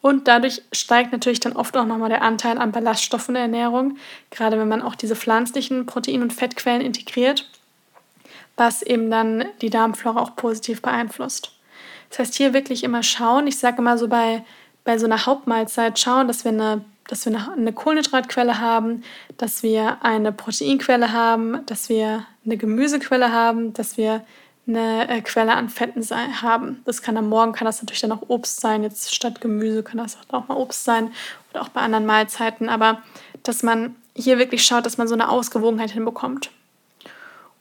Und 0.00 0.28
dadurch 0.28 0.62
steigt 0.72 1.12
natürlich 1.12 1.40
dann 1.40 1.54
oft 1.54 1.76
auch 1.76 1.84
nochmal 1.84 2.08
der 2.08 2.22
Anteil 2.22 2.58
an 2.58 2.72
Ballaststoffen 2.72 3.34
in 3.34 3.34
der 3.34 3.42
Ernährung, 3.42 3.96
gerade 4.30 4.58
wenn 4.58 4.68
man 4.68 4.82
auch 4.82 4.94
diese 4.94 5.16
pflanzlichen 5.16 5.86
Protein- 5.86 6.22
und 6.22 6.32
Fettquellen 6.32 6.80
integriert, 6.80 7.50
was 8.56 8.82
eben 8.82 9.10
dann 9.10 9.44
die 9.60 9.70
Darmflora 9.70 10.20
auch 10.20 10.36
positiv 10.36 10.80
beeinflusst. 10.80 11.52
Das 12.10 12.20
heißt, 12.20 12.34
hier 12.36 12.54
wirklich 12.54 12.84
immer 12.84 13.02
schauen. 13.02 13.46
Ich 13.46 13.58
sage 13.58 13.78
immer 13.78 13.98
so 13.98 14.08
bei, 14.08 14.44
bei 14.84 14.96
so 14.96 15.06
einer 15.06 15.26
Hauptmahlzeit 15.26 15.98
schauen, 15.98 16.28
dass 16.28 16.44
wir 16.44 16.52
eine 16.52 16.84
dass 17.08 17.26
wir 17.26 17.52
eine 17.56 17.72
Kohlenhydratquelle 17.72 18.60
haben, 18.60 19.02
dass 19.36 19.62
wir 19.62 19.98
eine 20.02 20.32
Proteinquelle 20.32 21.12
haben, 21.12 21.64
dass 21.66 21.88
wir 21.88 22.26
eine 22.44 22.56
Gemüsequelle 22.56 23.32
haben, 23.32 23.72
dass 23.72 23.96
wir 23.96 24.22
eine 24.66 25.08
äh, 25.08 25.20
Quelle 25.20 25.54
an 25.54 25.68
Fetten 25.68 26.02
haben. 26.42 26.82
Das 26.84 27.02
kann 27.02 27.16
am 27.16 27.28
Morgen 27.28 27.52
kann 27.52 27.66
das 27.66 27.80
natürlich 27.80 28.00
dann 28.00 28.12
auch 28.12 28.28
Obst 28.28 28.60
sein. 28.60 28.82
Jetzt 28.82 29.14
statt 29.14 29.40
Gemüse 29.40 29.82
kann 29.82 29.98
das 29.98 30.18
auch 30.30 30.48
mal 30.48 30.56
Obst 30.56 30.84
sein 30.84 31.12
oder 31.52 31.62
auch 31.62 31.68
bei 31.68 31.80
anderen 31.80 32.06
Mahlzeiten. 32.06 32.68
Aber 32.68 33.02
dass 33.42 33.62
man 33.62 33.94
hier 34.14 34.38
wirklich 34.38 34.64
schaut, 34.64 34.86
dass 34.86 34.98
man 34.98 35.08
so 35.08 35.14
eine 35.14 35.28
Ausgewogenheit 35.28 35.90
hinbekommt. 35.90 36.50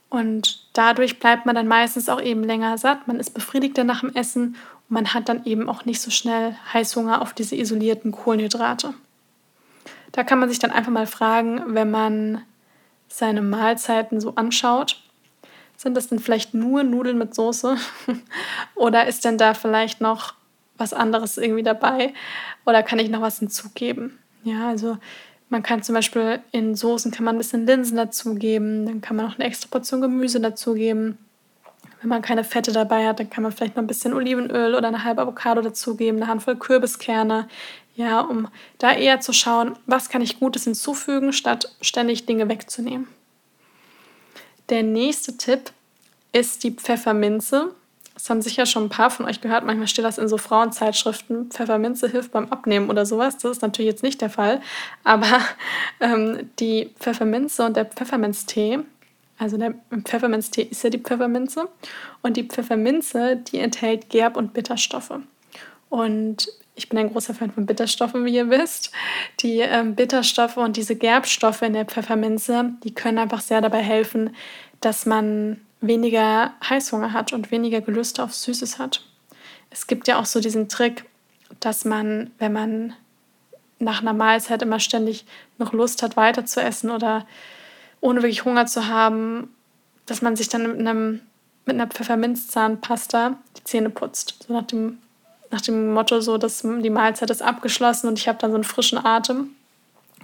Und 0.10 0.66
dadurch 0.74 1.20
bleibt 1.20 1.46
man 1.46 1.56
dann 1.56 1.68
meistens 1.68 2.10
auch 2.10 2.22
eben 2.22 2.44
länger 2.44 2.78
satt. 2.78 3.08
Man 3.08 3.20
ist 3.20 3.32
befriedigter 3.32 3.84
nach 3.84 4.00
dem 4.00 4.16
Essen 4.16 4.56
und 4.90 4.94
man 4.94 5.14
hat 5.14 5.30
dann 5.30 5.46
eben 5.46 5.70
auch 5.70 5.86
nicht 5.86 6.02
so 6.02 6.10
schnell 6.10 6.56
Heißhunger 6.74 7.22
auf 7.22 7.34
diese 7.34 7.56
isolierten 7.56 8.12
Kohlenhydrate. 8.12 8.94
Da 10.16 10.24
kann 10.24 10.40
man 10.40 10.48
sich 10.48 10.60
dann 10.60 10.72
einfach 10.72 10.94
mal 10.94 11.08
fragen, 11.08 11.76
wenn 11.76 11.92
man 11.92 12.42
seine 13.10 13.42
Mahlzeiten 13.42 14.22
so 14.22 14.36
anschaut, 14.36 15.04
sind 15.76 15.98
das 15.98 16.08
denn 16.08 16.20
vielleicht 16.20 16.54
nur 16.54 16.84
Nudeln 16.84 17.18
mit 17.18 17.36
Soße? 17.36 17.76
Oder 18.76 19.08
ist 19.08 19.26
denn 19.26 19.38
da 19.38 19.54
vielleicht 19.54 20.00
noch 20.00 20.34
was 20.78 20.94
anderes 20.94 21.38
irgendwie 21.38 21.64
dabei? 21.64 22.14
Oder 22.66 22.82
kann 22.82 22.98
ich 23.00 23.10
noch 23.10 23.20
was 23.20 23.40
hinzugeben? 23.40 24.18
Ja, 24.46 24.70
also 24.70 24.98
man 25.50 25.64
kann 25.64 25.84
zum 25.84 25.96
Beispiel 25.96 26.40
in 26.54 26.76
Soßen 26.76 27.12
kann 27.12 27.26
man 27.26 27.36
ein 27.36 27.40
bisschen 27.40 27.66
Linsen 27.66 27.98
dazugeben, 27.98 28.86
dann 28.86 29.02
kann 29.02 29.18
man 29.18 29.26
noch 29.26 29.36
eine 29.36 29.44
extra 29.44 29.68
Portion 29.70 30.00
Gemüse 30.00 30.40
dazugeben. 30.40 31.18
Wenn 32.06 32.10
man 32.10 32.22
keine 32.22 32.44
Fette 32.44 32.72
dabei 32.72 33.08
hat, 33.08 33.20
dann 33.20 33.32
kann 33.32 33.42
man 33.42 33.52
vielleicht 33.52 33.76
noch 33.76 33.82
ein 33.82 33.88
bisschen 33.88 34.14
Olivenöl 34.14 34.76
oder 34.76 34.90
eine 34.90 35.04
halbe 35.04 35.24
Avocado 35.24 35.64
dazugeben, 35.64 36.22
eine 36.22 36.28
Handvoll 36.28 36.56
Kürbiskerne, 36.56 37.48
ja, 37.96 38.20
um 38.20 38.48
da 38.78 38.94
eher 38.94 39.22
zu 39.22 39.34
schauen, 39.34 39.76
was 39.88 40.08
kann 40.08 40.22
ich 40.22 40.40
Gutes 40.40 40.66
hinzufügen, 40.66 41.34
statt 41.34 41.76
ständig 41.82 42.28
Dinge 42.28 42.48
wegzunehmen. 42.48 43.08
Der 44.70 44.84
nächste 44.84 45.36
Tipp 45.36 45.72
ist 46.32 46.64
die 46.64 46.70
Pfefferminze. 46.70 47.74
Das 48.14 48.30
haben 48.30 48.44
sicher 48.44 48.68
schon 48.68 48.84
ein 48.84 48.90
paar 48.90 49.10
von 49.10 49.26
euch 49.26 49.42
gehört. 49.42 49.66
Manchmal 49.66 49.88
steht 49.88 50.06
das 50.06 50.20
in 50.20 50.28
so 50.28 50.38
Frauenzeitschriften. 50.38 51.50
Pfefferminze 51.50 52.08
hilft 52.08 52.34
beim 52.34 52.50
Abnehmen 52.50 52.92
oder 52.92 53.08
sowas. 53.08 53.40
Das 53.40 53.50
ist 53.50 53.64
natürlich 53.64 53.90
jetzt 53.90 54.04
nicht 54.04 54.22
der 54.22 54.30
Fall. 54.30 54.62
Aber 55.04 55.40
ähm, 56.00 56.52
die 56.60 56.94
Pfefferminze 57.00 57.66
und 57.66 57.76
der 57.76 57.86
Pfefferminztee, 57.86 58.82
also 59.38 59.58
der 59.58 59.76
Pfefferminztee 60.04 60.64
ist 60.64 60.84
ja 60.84 60.90
die 60.90 61.00
Pfefferminze. 61.00 61.68
Und 62.22 62.38
die 62.38 62.44
Pfefferminze, 62.44 63.38
die 63.38 63.60
enthält 63.60 64.10
Gerb- 64.10 64.38
und 64.38 64.54
Bitterstoffe. 64.54 65.20
Und 65.90 66.48
ich 66.76 66.90
bin 66.90 67.00
ein 67.00 67.12
großer 67.12 67.34
Fan 67.34 67.52
von 67.52 67.66
Bitterstoffen, 67.66 68.26
wie 68.26 68.36
ihr 68.36 68.50
wisst. 68.50 68.92
Die 69.40 69.60
ähm, 69.60 69.96
Bitterstoffe 69.96 70.58
und 70.58 70.78
diese 70.78 70.96
Gerbstoffe 70.96 71.62
in 71.62 71.74
der 71.74 71.86
Pfefferminze, 71.86 72.74
die 72.84 72.94
können 72.94 73.18
einfach 73.18 73.42
sehr 73.42 73.62
dabei 73.62 73.82
helfen, 73.82 74.36
dass 74.82 75.06
man 75.06 75.62
weniger 75.82 76.54
Heißhunger 76.68 77.14
hat 77.14 77.34
und 77.34 77.52
weniger 77.52 77.82
Gelüste 77.82 78.24
auf 78.24 78.34
Süßes 78.34 78.80
hat. 78.80 79.06
Es 79.70 79.88
gibt 79.88 80.08
ja 80.08 80.20
auch 80.20 80.26
so 80.26 80.40
diesen 80.40 80.70
Trick, 80.70 81.06
dass 81.60 81.86
man, 81.86 82.32
wenn 82.40 82.54
man 82.54 82.94
nach 83.80 84.02
einer 84.02 84.14
Mahlzeit 84.14 84.62
immer 84.62 84.80
ständig 84.80 85.26
noch 85.58 85.74
Lust 85.74 86.02
hat, 86.02 86.18
weiter 86.18 86.46
zu 86.46 86.62
essen 86.62 86.92
oder 86.92 87.26
ohne 88.06 88.22
wirklich 88.22 88.46
Hunger 88.46 88.66
zu 88.66 88.88
haben, 88.88 89.54
dass 90.06 90.22
man 90.22 90.36
sich 90.36 90.50
dann 90.50 90.68
mit, 90.68 90.80
einem, 90.80 91.22
mit 91.66 91.76
einer 91.76 91.88
Pfefferminzzahnpasta 91.88 93.38
die 93.58 93.64
Zähne 93.64 93.90
putzt. 93.90 94.46
So 94.48 94.54
nach 94.54 94.64
dem 94.64 95.00
nach 95.52 95.62
dem 95.62 95.94
Motto 95.94 96.20
so, 96.20 96.38
dass 96.38 96.62
die 96.62 96.90
Mahlzeit 96.90 97.30
ist 97.30 97.42
abgeschlossen 97.42 98.08
und 98.08 98.20
ich 98.20 98.28
habe 98.28 98.38
dann 98.40 98.52
so 98.52 98.56
einen 98.56 98.64
frischen 98.64 98.98
Atem. 98.98 99.56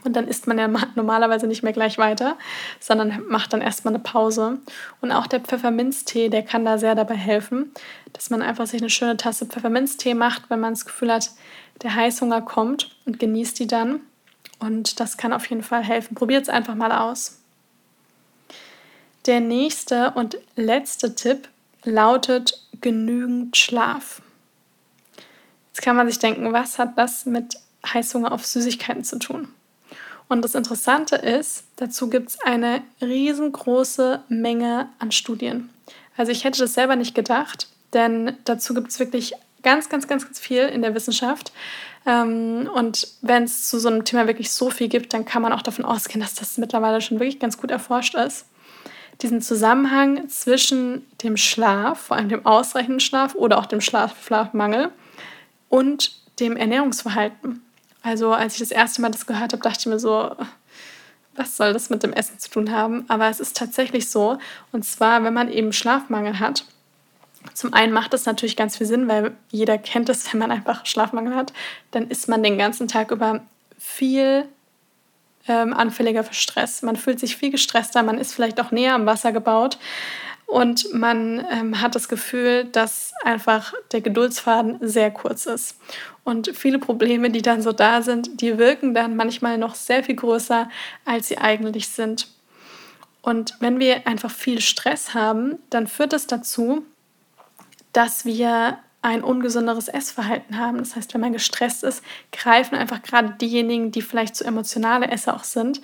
Und 0.04 0.15
dann 0.15 0.28
isst 0.28 0.48
man 0.48 0.58
ja 0.58 0.67
normalerweise 0.96 1.46
nicht 1.48 1.62
mehr 1.62 1.74
gleich 1.74 2.00
weiter, 2.00 2.36
sondern 2.80 3.24
macht 3.28 3.54
dann 3.54 3.62
erstmal 3.62 3.94
eine 3.94 4.04
Pause. 4.04 4.58
Und 5.00 5.12
auch 5.12 5.28
der 5.28 5.39
Pfefferminztee, 5.39 6.30
der 6.30 6.44
kann 6.44 6.65
da 6.65 6.80
sehr 6.80 6.96
dabei 6.96 7.15
helfen, 7.15 7.72
dass 8.12 8.32
man 8.32 8.41
einfach 8.41 8.65
sich 8.65 8.82
eine 8.82 8.89
schöne 8.89 9.15
Tasse 9.15 9.46
Pfefferminztee 9.46 10.15
macht, 10.15 10.50
wenn 10.50 10.60
man 10.60 10.74
das 10.74 10.86
Gefühl 10.86 11.13
hat, 11.13 11.30
der 11.84 11.94
Heißhunger 11.94 12.41
kommt 12.41 12.96
und 13.06 13.20
genießt 13.20 13.60
die 13.60 13.67
dann. 13.67 14.02
Und 14.60 15.00
das 15.00 15.17
kann 15.17 15.34
auf 15.34 15.46
jeden 15.46 15.63
Fall 15.63 15.84
helfen. 15.84 16.15
Probiert 16.15 16.44
es 16.44 16.50
einfach 16.50 16.76
mal 16.76 16.91
aus. 16.91 17.40
Der 19.25 19.39
nächste 19.39 20.12
und 20.12 20.38
letzte 20.55 21.15
Tipp 21.15 21.47
lautet 21.84 22.67
genügend 22.81 23.55
Schlaf. 23.55 24.21
Jetzt 25.73 25.84
kann 25.84 25.95
man 25.95 26.07
sich 26.07 26.19
denken, 26.19 26.51
was 26.53 26.79
hat 26.79 26.97
das 26.97 27.25
mit 27.25 27.55
Heißhunger 27.86 28.31
auf 28.31 28.45
Süßigkeiten 28.45 29.03
zu 29.03 29.19
tun? 29.19 29.47
Und 30.27 30.43
das 30.43 30.55
Interessante 30.55 31.17
ist, 31.17 31.65
dazu 31.75 32.10
gibt 32.10 32.29
es 32.29 32.39
eine 32.41 32.81
riesengroße 33.01 34.23
Menge 34.29 34.89
an 34.97 35.12
Studien. 35.12 35.69
Also 36.17 36.31
ich 36.31 36.43
hätte 36.43 36.60
das 36.60 36.73
selber 36.73 36.95
nicht 36.95 37.13
gedacht, 37.13 37.67
denn 37.93 38.38
dazu 38.45 38.73
gibt 38.73 38.89
es 38.89 38.99
wirklich 38.99 39.34
ganz, 39.62 39.89
ganz, 39.89 40.07
ganz, 40.07 40.25
ganz 40.25 40.39
viel 40.39 40.63
in 40.63 40.81
der 40.81 40.95
Wissenschaft. 40.95 41.51
Ähm, 42.05 42.69
und 42.73 43.07
wenn 43.21 43.43
es 43.43 43.67
zu 43.67 43.79
so 43.79 43.89
einem 43.89 44.05
Thema 44.05 44.27
wirklich 44.27 44.51
so 44.51 44.69
viel 44.69 44.88
gibt, 44.88 45.13
dann 45.13 45.25
kann 45.25 45.41
man 45.41 45.53
auch 45.53 45.62
davon 45.62 45.86
ausgehen, 45.86 46.21
dass 46.21 46.34
das 46.34 46.57
mittlerweile 46.57 47.01
schon 47.01 47.19
wirklich 47.19 47.39
ganz 47.39 47.57
gut 47.57 47.69
erforscht 47.69 48.15
ist. 48.15 48.45
Diesen 49.21 49.41
Zusammenhang 49.41 50.29
zwischen 50.29 51.05
dem 51.23 51.38
Schlaf, 51.38 51.99
vor 51.99 52.17
allem 52.17 52.29
dem 52.29 52.45
ausreichenden 52.45 52.99
Schlaf 52.99 53.36
oder 53.36 53.60
auch 53.60 53.67
dem 53.67 53.81
Schlafmangel 53.81 54.89
und 55.69 56.12
dem 56.39 56.57
Ernährungsverhalten. 56.57 57.62
Also 58.01 58.34
als 58.34 58.53
ich 58.53 58.60
das 58.60 58.71
erste 58.71 59.01
Mal 59.01 59.12
das 59.12 59.27
gehört 59.27 59.53
habe, 59.53 59.62
dachte 59.62 59.79
ich 59.81 59.86
mir 59.86 59.99
so, 59.99 60.36
was 61.36 61.55
soll 61.55 61.73
das 61.73 61.89
mit 61.89 62.03
dem 62.03 62.13
Essen 62.13 62.39
zu 62.39 62.49
tun 62.49 62.71
haben? 62.71 63.05
Aber 63.07 63.27
es 63.29 63.39
ist 63.39 63.55
tatsächlich 63.55 64.10
so. 64.10 64.38
Und 64.71 64.86
zwar, 64.86 65.23
wenn 65.23 65.34
man 65.34 65.49
eben 65.49 65.71
Schlafmangel 65.71 66.39
hat. 66.39 66.65
Zum 67.53 67.73
einen 67.73 67.93
macht 67.93 68.13
das 68.13 68.25
natürlich 68.25 68.55
ganz 68.55 68.77
viel 68.77 68.86
Sinn, 68.88 69.07
weil 69.07 69.36
jeder 69.49 69.77
kennt 69.77 70.10
es, 70.10 70.31
wenn 70.31 70.39
man 70.39 70.51
einfach 70.51 70.86
Schlafmangel 70.86 71.36
hat, 71.36 71.53
dann 71.91 72.07
ist 72.07 72.27
man 72.27 72.43
den 72.43 72.57
ganzen 72.57 72.88
Tag 72.88 73.12
über 73.12 73.41
viel 73.79 74.45
ähm, 75.47 75.73
anfälliger 75.73 76.23
für 76.23 76.34
Stress. 76.34 76.82
Man 76.82 76.95
fühlt 76.95 77.19
sich 77.19 77.38
viel 77.38 77.51
gestresster, 77.51 78.04
man 78.04 78.17
ist 78.17 78.34
vielleicht 78.34 78.60
auch 78.60 78.71
näher 78.71 78.95
am 78.95 79.06
Wasser 79.06 79.32
gebaut 79.32 79.77
und 80.51 80.93
man 80.93 81.45
ähm, 81.49 81.80
hat 81.80 81.95
das 81.95 82.10
Gefühl, 82.10 82.65
dass 82.65 83.13
einfach 83.23 83.73
der 83.93 84.01
Geduldsfaden 84.01 84.80
sehr 84.82 85.10
kurz 85.10 85.45
ist. 85.45 85.77
Und 86.25 86.51
viele 86.54 86.77
Probleme, 86.77 87.30
die 87.30 87.41
dann 87.41 87.62
so 87.62 87.71
da 87.71 88.01
sind, 88.01 88.41
die 88.41 88.58
wirken 88.58 88.93
dann 88.93 89.15
manchmal 89.15 89.58
noch 89.58 89.75
sehr 89.75 90.04
viel 90.04 90.15
größer, 90.15 90.69
als 91.06 91.30
sie 91.30 91.38
eigentlich 91.38 91.88
sind. 91.88 92.27
Und 93.21 93.56
wenn 93.62 93.80
wir 93.80 94.08
einfach 94.08 94.30
viel 94.30 94.60
Stress 94.60 95.13
haben, 95.13 95.58
dann 95.69 95.88
führt 95.88 96.12
das 96.12 96.27
dazu, 96.27 96.84
dass 97.93 98.25
wir 98.25 98.77
ein 99.01 99.23
ungesünderes 99.23 99.87
Essverhalten 99.87 100.57
haben. 100.57 100.77
Das 100.77 100.95
heißt, 100.95 101.13
wenn 101.13 101.21
man 101.21 101.33
gestresst 101.33 101.83
ist, 101.83 102.03
greifen 102.31 102.75
einfach 102.75 103.01
gerade 103.01 103.35
diejenigen, 103.41 103.91
die 103.91 104.01
vielleicht 104.01 104.35
zu 104.35 104.43
emotionale 104.43 105.09
Esser 105.09 105.35
auch 105.35 105.43
sind, 105.43 105.81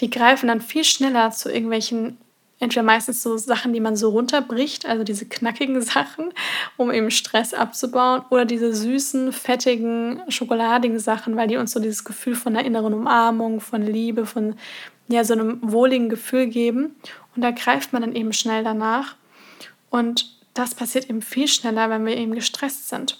die 0.00 0.10
greifen 0.10 0.48
dann 0.48 0.60
viel 0.60 0.84
schneller 0.84 1.30
zu 1.30 1.50
irgendwelchen 1.50 2.18
entweder 2.58 2.82
meistens 2.82 3.22
so 3.22 3.36
Sachen, 3.36 3.72
die 3.72 3.80
man 3.80 3.96
so 3.96 4.10
runterbricht, 4.10 4.86
also 4.86 5.04
diese 5.04 5.26
knackigen 5.26 5.82
Sachen, 5.82 6.32
um 6.76 6.90
eben 6.90 7.10
Stress 7.10 7.52
abzubauen, 7.52 8.22
oder 8.30 8.44
diese 8.44 8.74
süßen, 8.74 9.32
fettigen, 9.32 10.22
schokoladigen 10.28 10.98
Sachen, 10.98 11.36
weil 11.36 11.48
die 11.48 11.56
uns 11.56 11.72
so 11.72 11.80
dieses 11.80 12.04
Gefühl 12.04 12.34
von 12.34 12.56
einer 12.56 12.66
inneren 12.66 12.94
Umarmung, 12.94 13.60
von 13.60 13.82
Liebe, 13.82 14.26
von 14.26 14.54
ja, 15.08 15.22
so 15.24 15.34
einem 15.34 15.58
wohligen 15.62 16.08
Gefühl 16.08 16.46
geben. 16.46 16.96
Und 17.34 17.42
da 17.42 17.50
greift 17.50 17.92
man 17.92 18.02
dann 18.02 18.14
eben 18.14 18.32
schnell 18.32 18.64
danach. 18.64 19.16
Und 19.90 20.35
das 20.58 20.74
passiert 20.74 21.08
eben 21.08 21.22
viel 21.22 21.48
schneller, 21.48 21.90
wenn 21.90 22.06
wir 22.06 22.16
eben 22.16 22.34
gestresst 22.34 22.88
sind. 22.88 23.18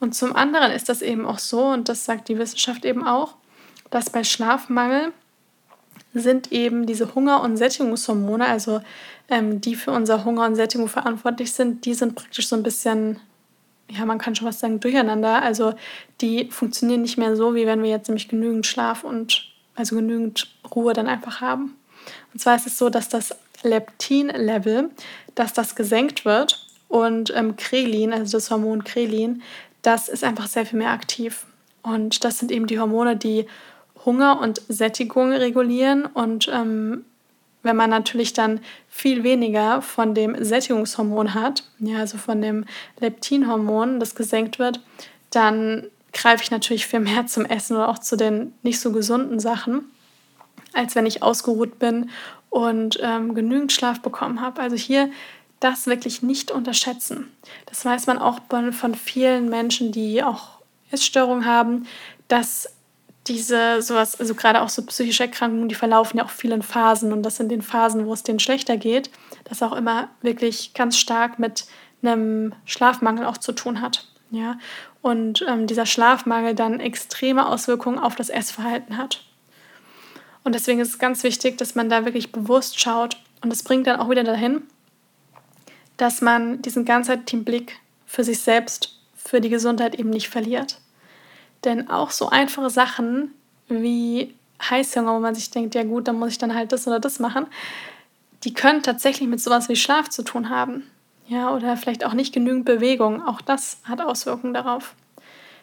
Und 0.00 0.14
zum 0.14 0.34
anderen 0.34 0.72
ist 0.72 0.88
das 0.88 1.00
eben 1.00 1.26
auch 1.26 1.38
so, 1.38 1.66
und 1.66 1.88
das 1.88 2.04
sagt 2.04 2.28
die 2.28 2.38
Wissenschaft 2.38 2.84
eben 2.84 3.06
auch, 3.06 3.34
dass 3.90 4.10
bei 4.10 4.24
Schlafmangel 4.24 5.12
sind 6.14 6.52
eben 6.52 6.86
diese 6.86 7.14
Hunger- 7.14 7.42
und 7.42 7.56
Sättigungshormone, 7.56 8.46
also 8.46 8.80
ähm, 9.28 9.60
die 9.60 9.76
für 9.76 9.92
unser 9.92 10.24
Hunger 10.24 10.46
und 10.46 10.56
Sättigung 10.56 10.88
verantwortlich 10.88 11.52
sind, 11.52 11.84
die 11.84 11.94
sind 11.94 12.16
praktisch 12.16 12.48
so 12.48 12.56
ein 12.56 12.62
bisschen, 12.62 13.20
ja, 13.90 14.04
man 14.04 14.18
kann 14.18 14.34
schon 14.34 14.48
was 14.48 14.60
sagen, 14.60 14.80
durcheinander. 14.80 15.40
Also 15.40 15.74
die 16.20 16.50
funktionieren 16.50 17.02
nicht 17.02 17.16
mehr 17.16 17.36
so, 17.36 17.54
wie 17.54 17.66
wenn 17.66 17.82
wir 17.82 17.90
jetzt 17.90 18.08
nämlich 18.08 18.28
genügend 18.28 18.66
Schlaf 18.66 19.04
und 19.04 19.48
also 19.74 19.96
genügend 19.96 20.52
Ruhe 20.74 20.92
dann 20.92 21.06
einfach 21.06 21.40
haben. 21.40 21.76
Und 22.32 22.40
zwar 22.40 22.56
ist 22.56 22.66
es 22.66 22.76
so, 22.76 22.90
dass 22.90 23.08
das 23.08 23.34
Leptin-Level, 23.62 24.90
dass 25.34 25.52
das 25.52 25.74
gesenkt 25.74 26.24
wird 26.24 26.66
und 26.92 27.32
ähm, 27.34 27.56
Krelin, 27.56 28.12
also 28.12 28.36
das 28.36 28.50
Hormon 28.50 28.84
Krelin, 28.84 29.42
das 29.80 30.08
ist 30.08 30.24
einfach 30.24 30.46
sehr 30.46 30.66
viel 30.66 30.78
mehr 30.78 30.90
aktiv. 30.90 31.46
Und 31.82 32.22
das 32.22 32.38
sind 32.38 32.52
eben 32.52 32.66
die 32.66 32.78
Hormone, 32.78 33.16
die 33.16 33.46
Hunger 34.04 34.38
und 34.40 34.60
Sättigung 34.68 35.32
regulieren. 35.32 36.04
Und 36.04 36.50
ähm, 36.52 37.06
wenn 37.62 37.76
man 37.76 37.88
natürlich 37.88 38.34
dann 38.34 38.60
viel 38.88 39.24
weniger 39.24 39.80
von 39.80 40.14
dem 40.14 40.44
Sättigungshormon 40.44 41.32
hat, 41.32 41.64
ja, 41.78 41.98
also 41.98 42.18
von 42.18 42.42
dem 42.42 42.66
Leptinhormon, 43.00 43.98
das 43.98 44.14
gesenkt 44.14 44.58
wird, 44.58 44.80
dann 45.30 45.86
greife 46.12 46.42
ich 46.42 46.50
natürlich 46.50 46.86
viel 46.86 47.00
mehr 47.00 47.26
zum 47.26 47.46
Essen 47.46 47.76
oder 47.76 47.88
auch 47.88 47.98
zu 47.98 48.16
den 48.16 48.52
nicht 48.62 48.80
so 48.80 48.92
gesunden 48.92 49.40
Sachen, 49.40 49.90
als 50.74 50.94
wenn 50.94 51.06
ich 51.06 51.22
ausgeruht 51.22 51.78
bin 51.78 52.10
und 52.52 52.98
ähm, 53.02 53.34
genügend 53.34 53.72
Schlaf 53.72 54.00
bekommen 54.00 54.42
habe. 54.42 54.60
Also 54.60 54.76
hier 54.76 55.10
das 55.58 55.86
wirklich 55.86 56.22
nicht 56.22 56.50
unterschätzen. 56.50 57.32
Das 57.64 57.82
weiß 57.84 58.06
man 58.06 58.18
auch 58.18 58.40
von 58.72 58.94
vielen 58.94 59.48
Menschen, 59.48 59.90
die 59.90 60.22
auch 60.22 60.58
Essstörungen 60.90 61.46
haben, 61.46 61.86
dass 62.28 62.68
diese 63.26 63.80
sowas, 63.80 64.20
also 64.20 64.34
gerade 64.34 64.60
auch 64.60 64.68
so 64.68 64.84
psychische 64.84 65.22
Erkrankungen, 65.22 65.70
die 65.70 65.74
verlaufen 65.74 66.18
ja 66.18 66.24
auch 66.24 66.30
vielen 66.30 66.62
Phasen 66.62 67.12
und 67.12 67.22
das 67.22 67.36
sind 67.36 67.48
den 67.48 67.62
Phasen, 67.62 68.04
wo 68.04 68.12
es 68.12 68.22
denen 68.22 68.40
schlechter 68.40 68.76
geht, 68.76 69.10
das 69.44 69.62
auch 69.62 69.72
immer 69.72 70.08
wirklich 70.20 70.74
ganz 70.74 70.98
stark 70.98 71.38
mit 71.38 71.64
einem 72.02 72.52
Schlafmangel 72.66 73.24
auch 73.24 73.38
zu 73.38 73.52
tun 73.52 73.80
hat. 73.80 74.08
Ja? 74.30 74.58
Und 75.00 75.42
ähm, 75.48 75.66
dieser 75.66 75.86
Schlafmangel 75.86 76.54
dann 76.54 76.80
extreme 76.80 77.46
Auswirkungen 77.46 77.98
auf 77.98 78.14
das 78.14 78.28
Essverhalten 78.28 78.98
hat. 78.98 79.24
Und 80.44 80.54
deswegen 80.54 80.80
ist 80.80 80.88
es 80.88 80.98
ganz 80.98 81.22
wichtig, 81.22 81.58
dass 81.58 81.74
man 81.74 81.88
da 81.88 82.04
wirklich 82.04 82.32
bewusst 82.32 82.80
schaut. 82.80 83.16
Und 83.42 83.50
das 83.50 83.62
bringt 83.62 83.86
dann 83.86 84.00
auch 84.00 84.10
wieder 84.10 84.24
dahin, 84.24 84.62
dass 85.96 86.20
man 86.20 86.62
diesen 86.62 86.84
ganzheitlichen 86.84 87.44
Blick 87.44 87.78
für 88.06 88.24
sich 88.24 88.40
selbst, 88.40 88.98
für 89.14 89.40
die 89.40 89.50
Gesundheit 89.50 89.94
eben 89.94 90.10
nicht 90.10 90.28
verliert. 90.28 90.78
Denn 91.64 91.88
auch 91.88 92.10
so 92.10 92.28
einfache 92.28 92.70
Sachen 92.70 93.32
wie 93.68 94.34
Heißhunger, 94.68 95.14
wo 95.14 95.20
man 95.20 95.34
sich 95.34 95.50
denkt, 95.50 95.74
ja 95.74 95.84
gut, 95.84 96.08
dann 96.08 96.18
muss 96.18 96.32
ich 96.32 96.38
dann 96.38 96.54
halt 96.54 96.72
das 96.72 96.86
oder 96.86 97.00
das 97.00 97.18
machen, 97.18 97.46
die 98.44 98.54
können 98.54 98.82
tatsächlich 98.82 99.28
mit 99.28 99.40
sowas 99.40 99.68
wie 99.68 99.76
Schlaf 99.76 100.08
zu 100.08 100.22
tun 100.22 100.50
haben. 100.50 100.84
Ja, 101.28 101.54
oder 101.54 101.76
vielleicht 101.76 102.04
auch 102.04 102.14
nicht 102.14 102.34
genügend 102.34 102.64
Bewegung. 102.64 103.24
Auch 103.24 103.40
das 103.40 103.78
hat 103.84 104.00
Auswirkungen 104.00 104.54
darauf. 104.54 104.94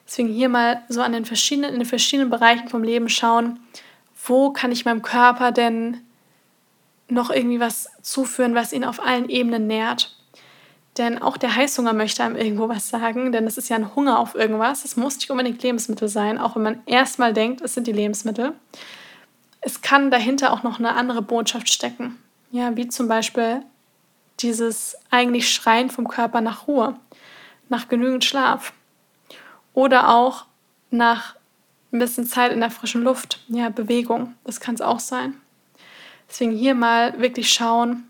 Deswegen 0.07 0.29
hier 0.29 0.49
mal 0.49 0.81
so 0.89 1.01
an 1.01 1.11
den 1.11 1.25
verschiedenen, 1.25 1.73
in 1.73 1.79
den 1.79 1.85
verschiedenen 1.85 2.29
Bereichen 2.29 2.69
vom 2.69 2.83
Leben 2.83 3.09
schauen, 3.09 3.59
wo 4.25 4.51
kann 4.51 4.71
ich 4.71 4.85
meinem 4.85 5.01
Körper 5.01 5.51
denn 5.51 6.01
noch 7.07 7.29
irgendwie 7.29 7.59
was 7.59 7.89
zuführen, 8.01 8.55
was 8.55 8.73
ihn 8.73 8.83
auf 8.83 9.03
allen 9.03 9.29
Ebenen 9.29 9.67
nährt. 9.67 10.15
Denn 10.97 11.21
auch 11.21 11.37
der 11.37 11.55
Heißhunger 11.55 11.93
möchte 11.93 12.23
einem 12.23 12.35
irgendwo 12.35 12.67
was 12.67 12.89
sagen, 12.89 13.31
denn 13.31 13.47
es 13.47 13.57
ist 13.57 13.69
ja 13.69 13.77
ein 13.77 13.95
Hunger 13.95 14.19
auf 14.19 14.35
irgendwas. 14.35 14.85
Es 14.85 14.97
muss 14.97 15.15
nicht 15.15 15.31
unbedingt 15.31 15.63
Lebensmittel 15.63 16.07
sein, 16.07 16.37
auch 16.37 16.55
wenn 16.55 16.63
man 16.63 16.81
erstmal 16.85 17.33
denkt, 17.33 17.61
es 17.61 17.73
sind 17.73 17.87
die 17.87 17.93
Lebensmittel. 17.93 18.53
Es 19.61 19.81
kann 19.81 20.11
dahinter 20.11 20.51
auch 20.53 20.63
noch 20.63 20.79
eine 20.79 20.95
andere 20.95 21.21
Botschaft 21.21 21.69
stecken. 21.69 22.17
Ja, 22.51 22.75
wie 22.75 22.87
zum 22.87 23.07
Beispiel 23.07 23.61
dieses 24.39 24.97
eigentlich 25.09 25.53
Schreien 25.53 25.89
vom 25.89 26.07
Körper 26.07 26.41
nach 26.41 26.67
Ruhe, 26.67 26.95
nach 27.69 27.87
genügend 27.87 28.25
Schlaf. 28.25 28.73
Oder 29.73 30.09
auch 30.09 30.45
nach 30.91 31.35
ein 31.91 31.99
bisschen 31.99 32.25
Zeit 32.25 32.51
in 32.51 32.59
der 32.59 32.71
frischen 32.71 33.03
Luft, 33.03 33.39
ja, 33.47 33.69
Bewegung, 33.69 34.35
das 34.43 34.59
kann 34.59 34.75
es 34.75 34.81
auch 34.81 34.99
sein. 34.99 35.35
Deswegen 36.29 36.51
hier 36.51 36.75
mal 36.75 37.19
wirklich 37.19 37.51
schauen, 37.51 38.07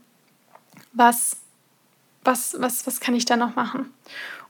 was 0.91 1.37
was, 2.23 2.55
was, 2.59 2.85
was 2.85 2.99
kann 2.99 3.15
ich 3.15 3.25
da 3.25 3.37
noch 3.37 3.55
machen? 3.55 3.93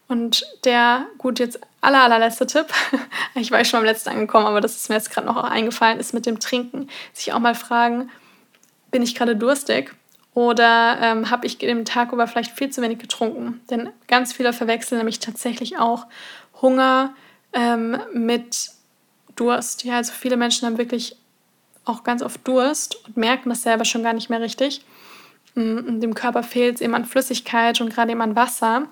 Und 0.07 0.43
der, 0.63 1.05
gut, 1.17 1.39
jetzt 1.39 1.59
aller, 1.81 2.03
allerletzte 2.03 2.47
Tipp, 2.47 2.65
ich 3.35 3.51
war 3.51 3.63
schon 3.63 3.79
beim 3.79 3.85
letzten 3.85 4.09
angekommen, 4.09 4.47
aber 4.47 4.61
das 4.61 4.75
ist 4.75 4.89
mir 4.89 4.95
jetzt 4.95 5.11
gerade 5.11 5.27
noch 5.27 5.37
eingefallen, 5.37 5.99
ist 5.99 6.13
mit 6.13 6.25
dem 6.25 6.39
Trinken. 6.39 6.89
Sich 7.13 7.31
auch 7.31 7.39
mal 7.39 7.55
fragen, 7.55 8.09
bin 8.91 9.03
ich 9.03 9.13
gerade 9.13 9.35
durstig 9.35 9.93
oder 10.33 10.97
ähm, 11.01 11.29
habe 11.29 11.45
ich 11.45 11.57
den 11.59 11.85
Tag 11.85 12.11
über 12.11 12.27
vielleicht 12.27 12.57
viel 12.57 12.69
zu 12.69 12.81
wenig 12.81 12.97
getrunken? 12.97 13.61
Denn 13.69 13.89
ganz 14.07 14.33
viele 14.33 14.51
verwechseln 14.51 14.97
nämlich 14.97 15.19
tatsächlich 15.19 15.77
auch 15.77 16.07
Hunger 16.61 17.13
ähm, 17.53 17.99
mit 18.13 18.71
Durst. 19.39 19.83
Ja, 19.83 19.97
also 19.97 20.13
viele 20.13 20.37
Menschen 20.37 20.65
haben 20.65 20.77
wirklich 20.77 21.15
auch 21.85 22.03
ganz 22.03 22.21
oft 22.21 22.45
Durst 22.47 23.03
und 23.07 23.17
merken 23.17 23.49
das 23.49 23.63
selber 23.63 23.85
schon 23.85 24.03
gar 24.03 24.13
nicht 24.13 24.29
mehr 24.29 24.41
richtig. 24.41 24.83
Mm, 25.55 25.99
dem 25.99 26.13
Körper 26.13 26.43
fehlt 26.43 26.75
es 26.75 26.81
eben 26.81 26.95
an 26.95 27.05
Flüssigkeit 27.05 27.81
und 27.81 27.93
gerade 27.93 28.11
eben 28.11 28.21
an 28.21 28.35
Wasser 28.35 28.87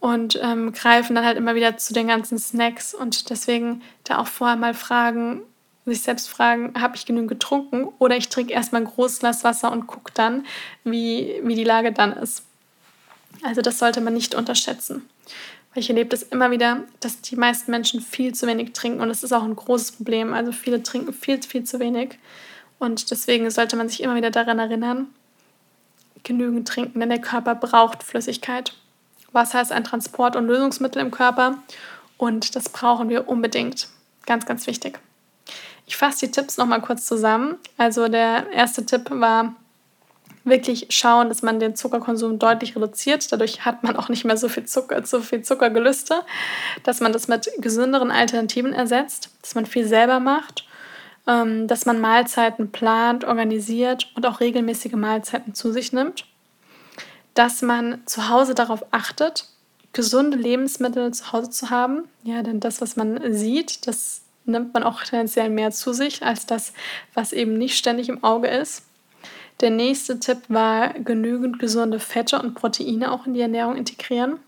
und 0.00 0.38
ähm, 0.42 0.72
greifen 0.72 1.14
dann 1.14 1.24
halt 1.24 1.38
immer 1.38 1.54
wieder 1.54 1.76
zu 1.76 1.94
den 1.94 2.08
ganzen 2.08 2.38
Snacks 2.38 2.92
und 2.92 3.30
deswegen 3.30 3.82
da 4.04 4.18
auch 4.18 4.26
vorher 4.26 4.56
mal 4.56 4.74
fragen, 4.74 5.42
sich 5.84 6.02
selbst 6.02 6.28
fragen, 6.28 6.74
habe 6.80 6.96
ich 6.96 7.06
genügend 7.06 7.28
getrunken 7.28 7.88
oder 7.98 8.16
ich 8.16 8.28
trinke 8.28 8.52
erstmal 8.52 8.82
ein 8.82 8.88
großes 8.88 9.20
Glas 9.20 9.44
Wasser 9.44 9.72
und 9.72 9.86
gucke 9.86 10.12
dann, 10.14 10.44
wie, 10.84 11.40
wie 11.42 11.54
die 11.54 11.64
Lage 11.64 11.92
dann 11.92 12.12
ist. 12.12 12.44
Also 13.42 13.62
das 13.62 13.78
sollte 13.78 14.00
man 14.00 14.14
nicht 14.14 14.34
unterschätzen. 14.34 15.08
Weil 15.72 15.82
ich 15.82 15.88
erlebe 15.88 16.10
das 16.10 16.22
immer 16.22 16.50
wieder, 16.50 16.84
dass 17.00 17.20
die 17.20 17.36
meisten 17.36 17.70
Menschen 17.70 18.00
viel 18.00 18.34
zu 18.34 18.46
wenig 18.46 18.72
trinken 18.72 19.00
und 19.00 19.08
das 19.08 19.22
ist 19.22 19.32
auch 19.32 19.42
ein 19.42 19.56
großes 19.56 19.92
Problem. 19.92 20.34
Also 20.34 20.52
viele 20.52 20.82
trinken 20.82 21.12
viel, 21.12 21.42
viel 21.42 21.64
zu 21.64 21.80
wenig 21.80 22.18
und 22.78 23.10
deswegen 23.10 23.50
sollte 23.50 23.76
man 23.76 23.88
sich 23.88 24.02
immer 24.02 24.16
wieder 24.16 24.30
daran 24.30 24.58
erinnern, 24.58 25.08
genügend 26.24 26.68
trinken, 26.68 27.00
denn 27.00 27.08
der 27.08 27.20
Körper 27.20 27.54
braucht 27.54 28.02
Flüssigkeit. 28.02 28.74
Wasser 29.32 29.62
ist 29.62 29.72
ein 29.72 29.84
Transport- 29.84 30.36
und 30.36 30.46
Lösungsmittel 30.46 31.00
im 31.00 31.10
Körper 31.10 31.58
und 32.18 32.54
das 32.54 32.68
brauchen 32.68 33.08
wir 33.08 33.28
unbedingt. 33.28 33.88
Ganz, 34.26 34.46
ganz 34.46 34.66
wichtig. 34.66 35.00
Ich 35.86 35.96
fasse 35.96 36.26
die 36.26 36.32
Tipps 36.32 36.58
nochmal 36.58 36.80
kurz 36.80 37.06
zusammen. 37.06 37.56
Also 37.76 38.08
der 38.08 38.50
erste 38.52 38.86
Tipp 38.86 39.10
war 39.10 39.54
wirklich 40.44 40.88
schauen, 40.90 41.28
dass 41.28 41.42
man 41.42 41.60
den 41.60 41.76
Zuckerkonsum 41.76 42.38
deutlich 42.38 42.74
reduziert. 42.74 43.30
Dadurch 43.32 43.64
hat 43.64 43.82
man 43.82 43.96
auch 43.96 44.08
nicht 44.08 44.24
mehr 44.24 44.36
so 44.36 44.48
viel 44.48 44.64
Zucker, 44.64 45.04
so 45.06 45.20
viel 45.20 45.42
Zuckergelüste, 45.42 46.22
dass 46.82 47.00
man 47.00 47.12
das 47.12 47.28
mit 47.28 47.48
gesünderen 47.58 48.10
Alternativen 48.10 48.72
ersetzt, 48.72 49.30
dass 49.42 49.54
man 49.54 49.66
viel 49.66 49.86
selber 49.86 50.20
macht 50.20 50.64
ähm, 51.26 51.68
dass 51.68 51.86
man 51.86 52.00
Mahlzeiten 52.00 52.72
plant, 52.72 53.24
organisiert 53.24 54.10
und 54.14 54.26
auch 54.26 54.40
regelmäßige 54.40 54.92
Mahlzeiten 54.92 55.54
zu 55.54 55.72
sich 55.72 55.92
nimmt, 55.92 56.26
dass 57.34 57.62
man 57.62 58.02
zu 58.06 58.28
Hause 58.28 58.54
darauf 58.54 58.84
achtet, 58.90 59.46
gesunde 59.92 60.36
Lebensmittel 60.36 61.12
zu 61.12 61.32
Hause 61.32 61.50
zu 61.50 61.70
haben. 61.70 62.04
Ja, 62.24 62.42
denn 62.42 62.60
das, 62.60 62.80
was 62.80 62.96
man 62.96 63.32
sieht, 63.32 63.86
das 63.86 64.22
nimmt 64.44 64.74
man 64.74 64.82
auch 64.82 65.02
tendenziell 65.02 65.50
mehr 65.50 65.70
zu 65.70 65.92
sich 65.92 66.24
als 66.24 66.46
das, 66.46 66.72
was 67.14 67.32
eben 67.32 67.56
nicht 67.56 67.76
ständig 67.76 68.08
im 68.08 68.24
Auge 68.24 68.48
ist. 68.48 68.84
Der 69.60 69.70
nächste 69.70 70.18
Tipp 70.18 70.38
war, 70.48 70.94
genügend 70.94 71.58
gesunde 71.58 72.00
Fette 72.00 72.40
und 72.40 72.54
Proteine 72.54 73.12
auch 73.12 73.26
in 73.26 73.34
die 73.34 73.40
Ernährung 73.40 73.76
integrieren. 73.76 74.38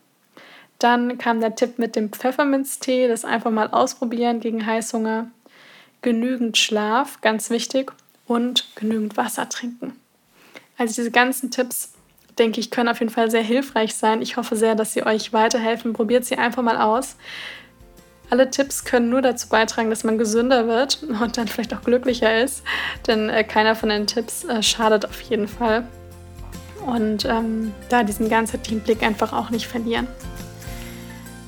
Dann 0.78 1.18
kam 1.18 1.40
der 1.40 1.54
Tipp 1.54 1.78
mit 1.78 1.94
dem 1.96 2.10
Pfefferminztee, 2.10 3.06
das 3.06 3.24
einfach 3.24 3.50
mal 3.50 3.70
ausprobieren 3.70 4.40
gegen 4.40 4.66
Heißhunger 4.66 5.28
genügend 6.02 6.58
Schlaf, 6.58 7.20
ganz 7.22 7.50
wichtig, 7.50 7.92
und 8.26 8.68
genügend 8.76 9.16
Wasser 9.16 9.48
trinken. 9.48 9.98
Also 10.76 10.94
diese 10.94 11.10
ganzen 11.10 11.50
Tipps, 11.50 11.92
denke 12.38 12.60
ich, 12.60 12.70
können 12.70 12.88
auf 12.88 13.00
jeden 13.00 13.12
Fall 13.12 13.30
sehr 13.30 13.42
hilfreich 13.42 13.94
sein. 13.94 14.22
Ich 14.22 14.36
hoffe 14.36 14.56
sehr, 14.56 14.74
dass 14.74 14.92
sie 14.92 15.04
euch 15.04 15.32
weiterhelfen. 15.32 15.92
Probiert 15.92 16.24
sie 16.24 16.36
einfach 16.36 16.62
mal 16.62 16.80
aus. 16.80 17.16
Alle 18.30 18.50
Tipps 18.50 18.84
können 18.84 19.10
nur 19.10 19.22
dazu 19.22 19.48
beitragen, 19.48 19.90
dass 19.90 20.04
man 20.04 20.18
gesünder 20.18 20.66
wird 20.66 21.02
und 21.02 21.36
dann 21.36 21.48
vielleicht 21.48 21.74
auch 21.74 21.82
glücklicher 21.82 22.42
ist, 22.42 22.62
denn 23.06 23.28
äh, 23.28 23.44
keiner 23.44 23.76
von 23.76 23.90
den 23.90 24.06
Tipps 24.06 24.44
äh, 24.44 24.62
schadet 24.62 25.04
auf 25.04 25.20
jeden 25.20 25.48
Fall. 25.48 25.86
Und 26.86 27.24
ähm, 27.24 27.72
da 27.88 28.02
diesen 28.02 28.28
ganzheitlichen 28.28 28.80
Blick 28.80 29.02
einfach 29.02 29.32
auch 29.32 29.50
nicht 29.50 29.66
verlieren. 29.66 30.06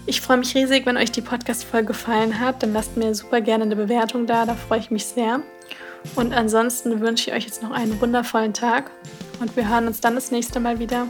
Ich 0.07 0.21
freue 0.21 0.37
mich 0.37 0.55
riesig, 0.55 0.87
wenn 0.87 0.97
euch 0.97 1.11
die 1.11 1.21
Podcast-Folge 1.21 1.89
gefallen 1.89 2.39
hat. 2.39 2.62
Dann 2.62 2.73
lasst 2.73 2.97
mir 2.97 3.12
super 3.15 3.41
gerne 3.41 3.65
eine 3.65 3.77
Bewertung 3.77 4.27
da, 4.27 4.47
da 4.47 4.55
freue 4.55 4.79
ich 4.79 4.91
mich 4.91 5.05
sehr. 5.05 5.41
Und 6.15 6.33
ansonsten 6.33 7.01
wünsche 7.01 7.31
ich 7.31 7.37
euch 7.37 7.45
jetzt 7.45 7.62
noch 7.62 7.73
einen 7.73 8.01
wundervollen 8.01 8.55
Tag 8.55 8.93
und 9.41 9.57
wir 9.57 9.69
hören 9.69 9.89
uns 9.89 10.01
dann 10.01 10.15
das 10.15 10.31
nächste 10.31 10.61
Mal 10.61 10.79
wieder. 10.79 11.09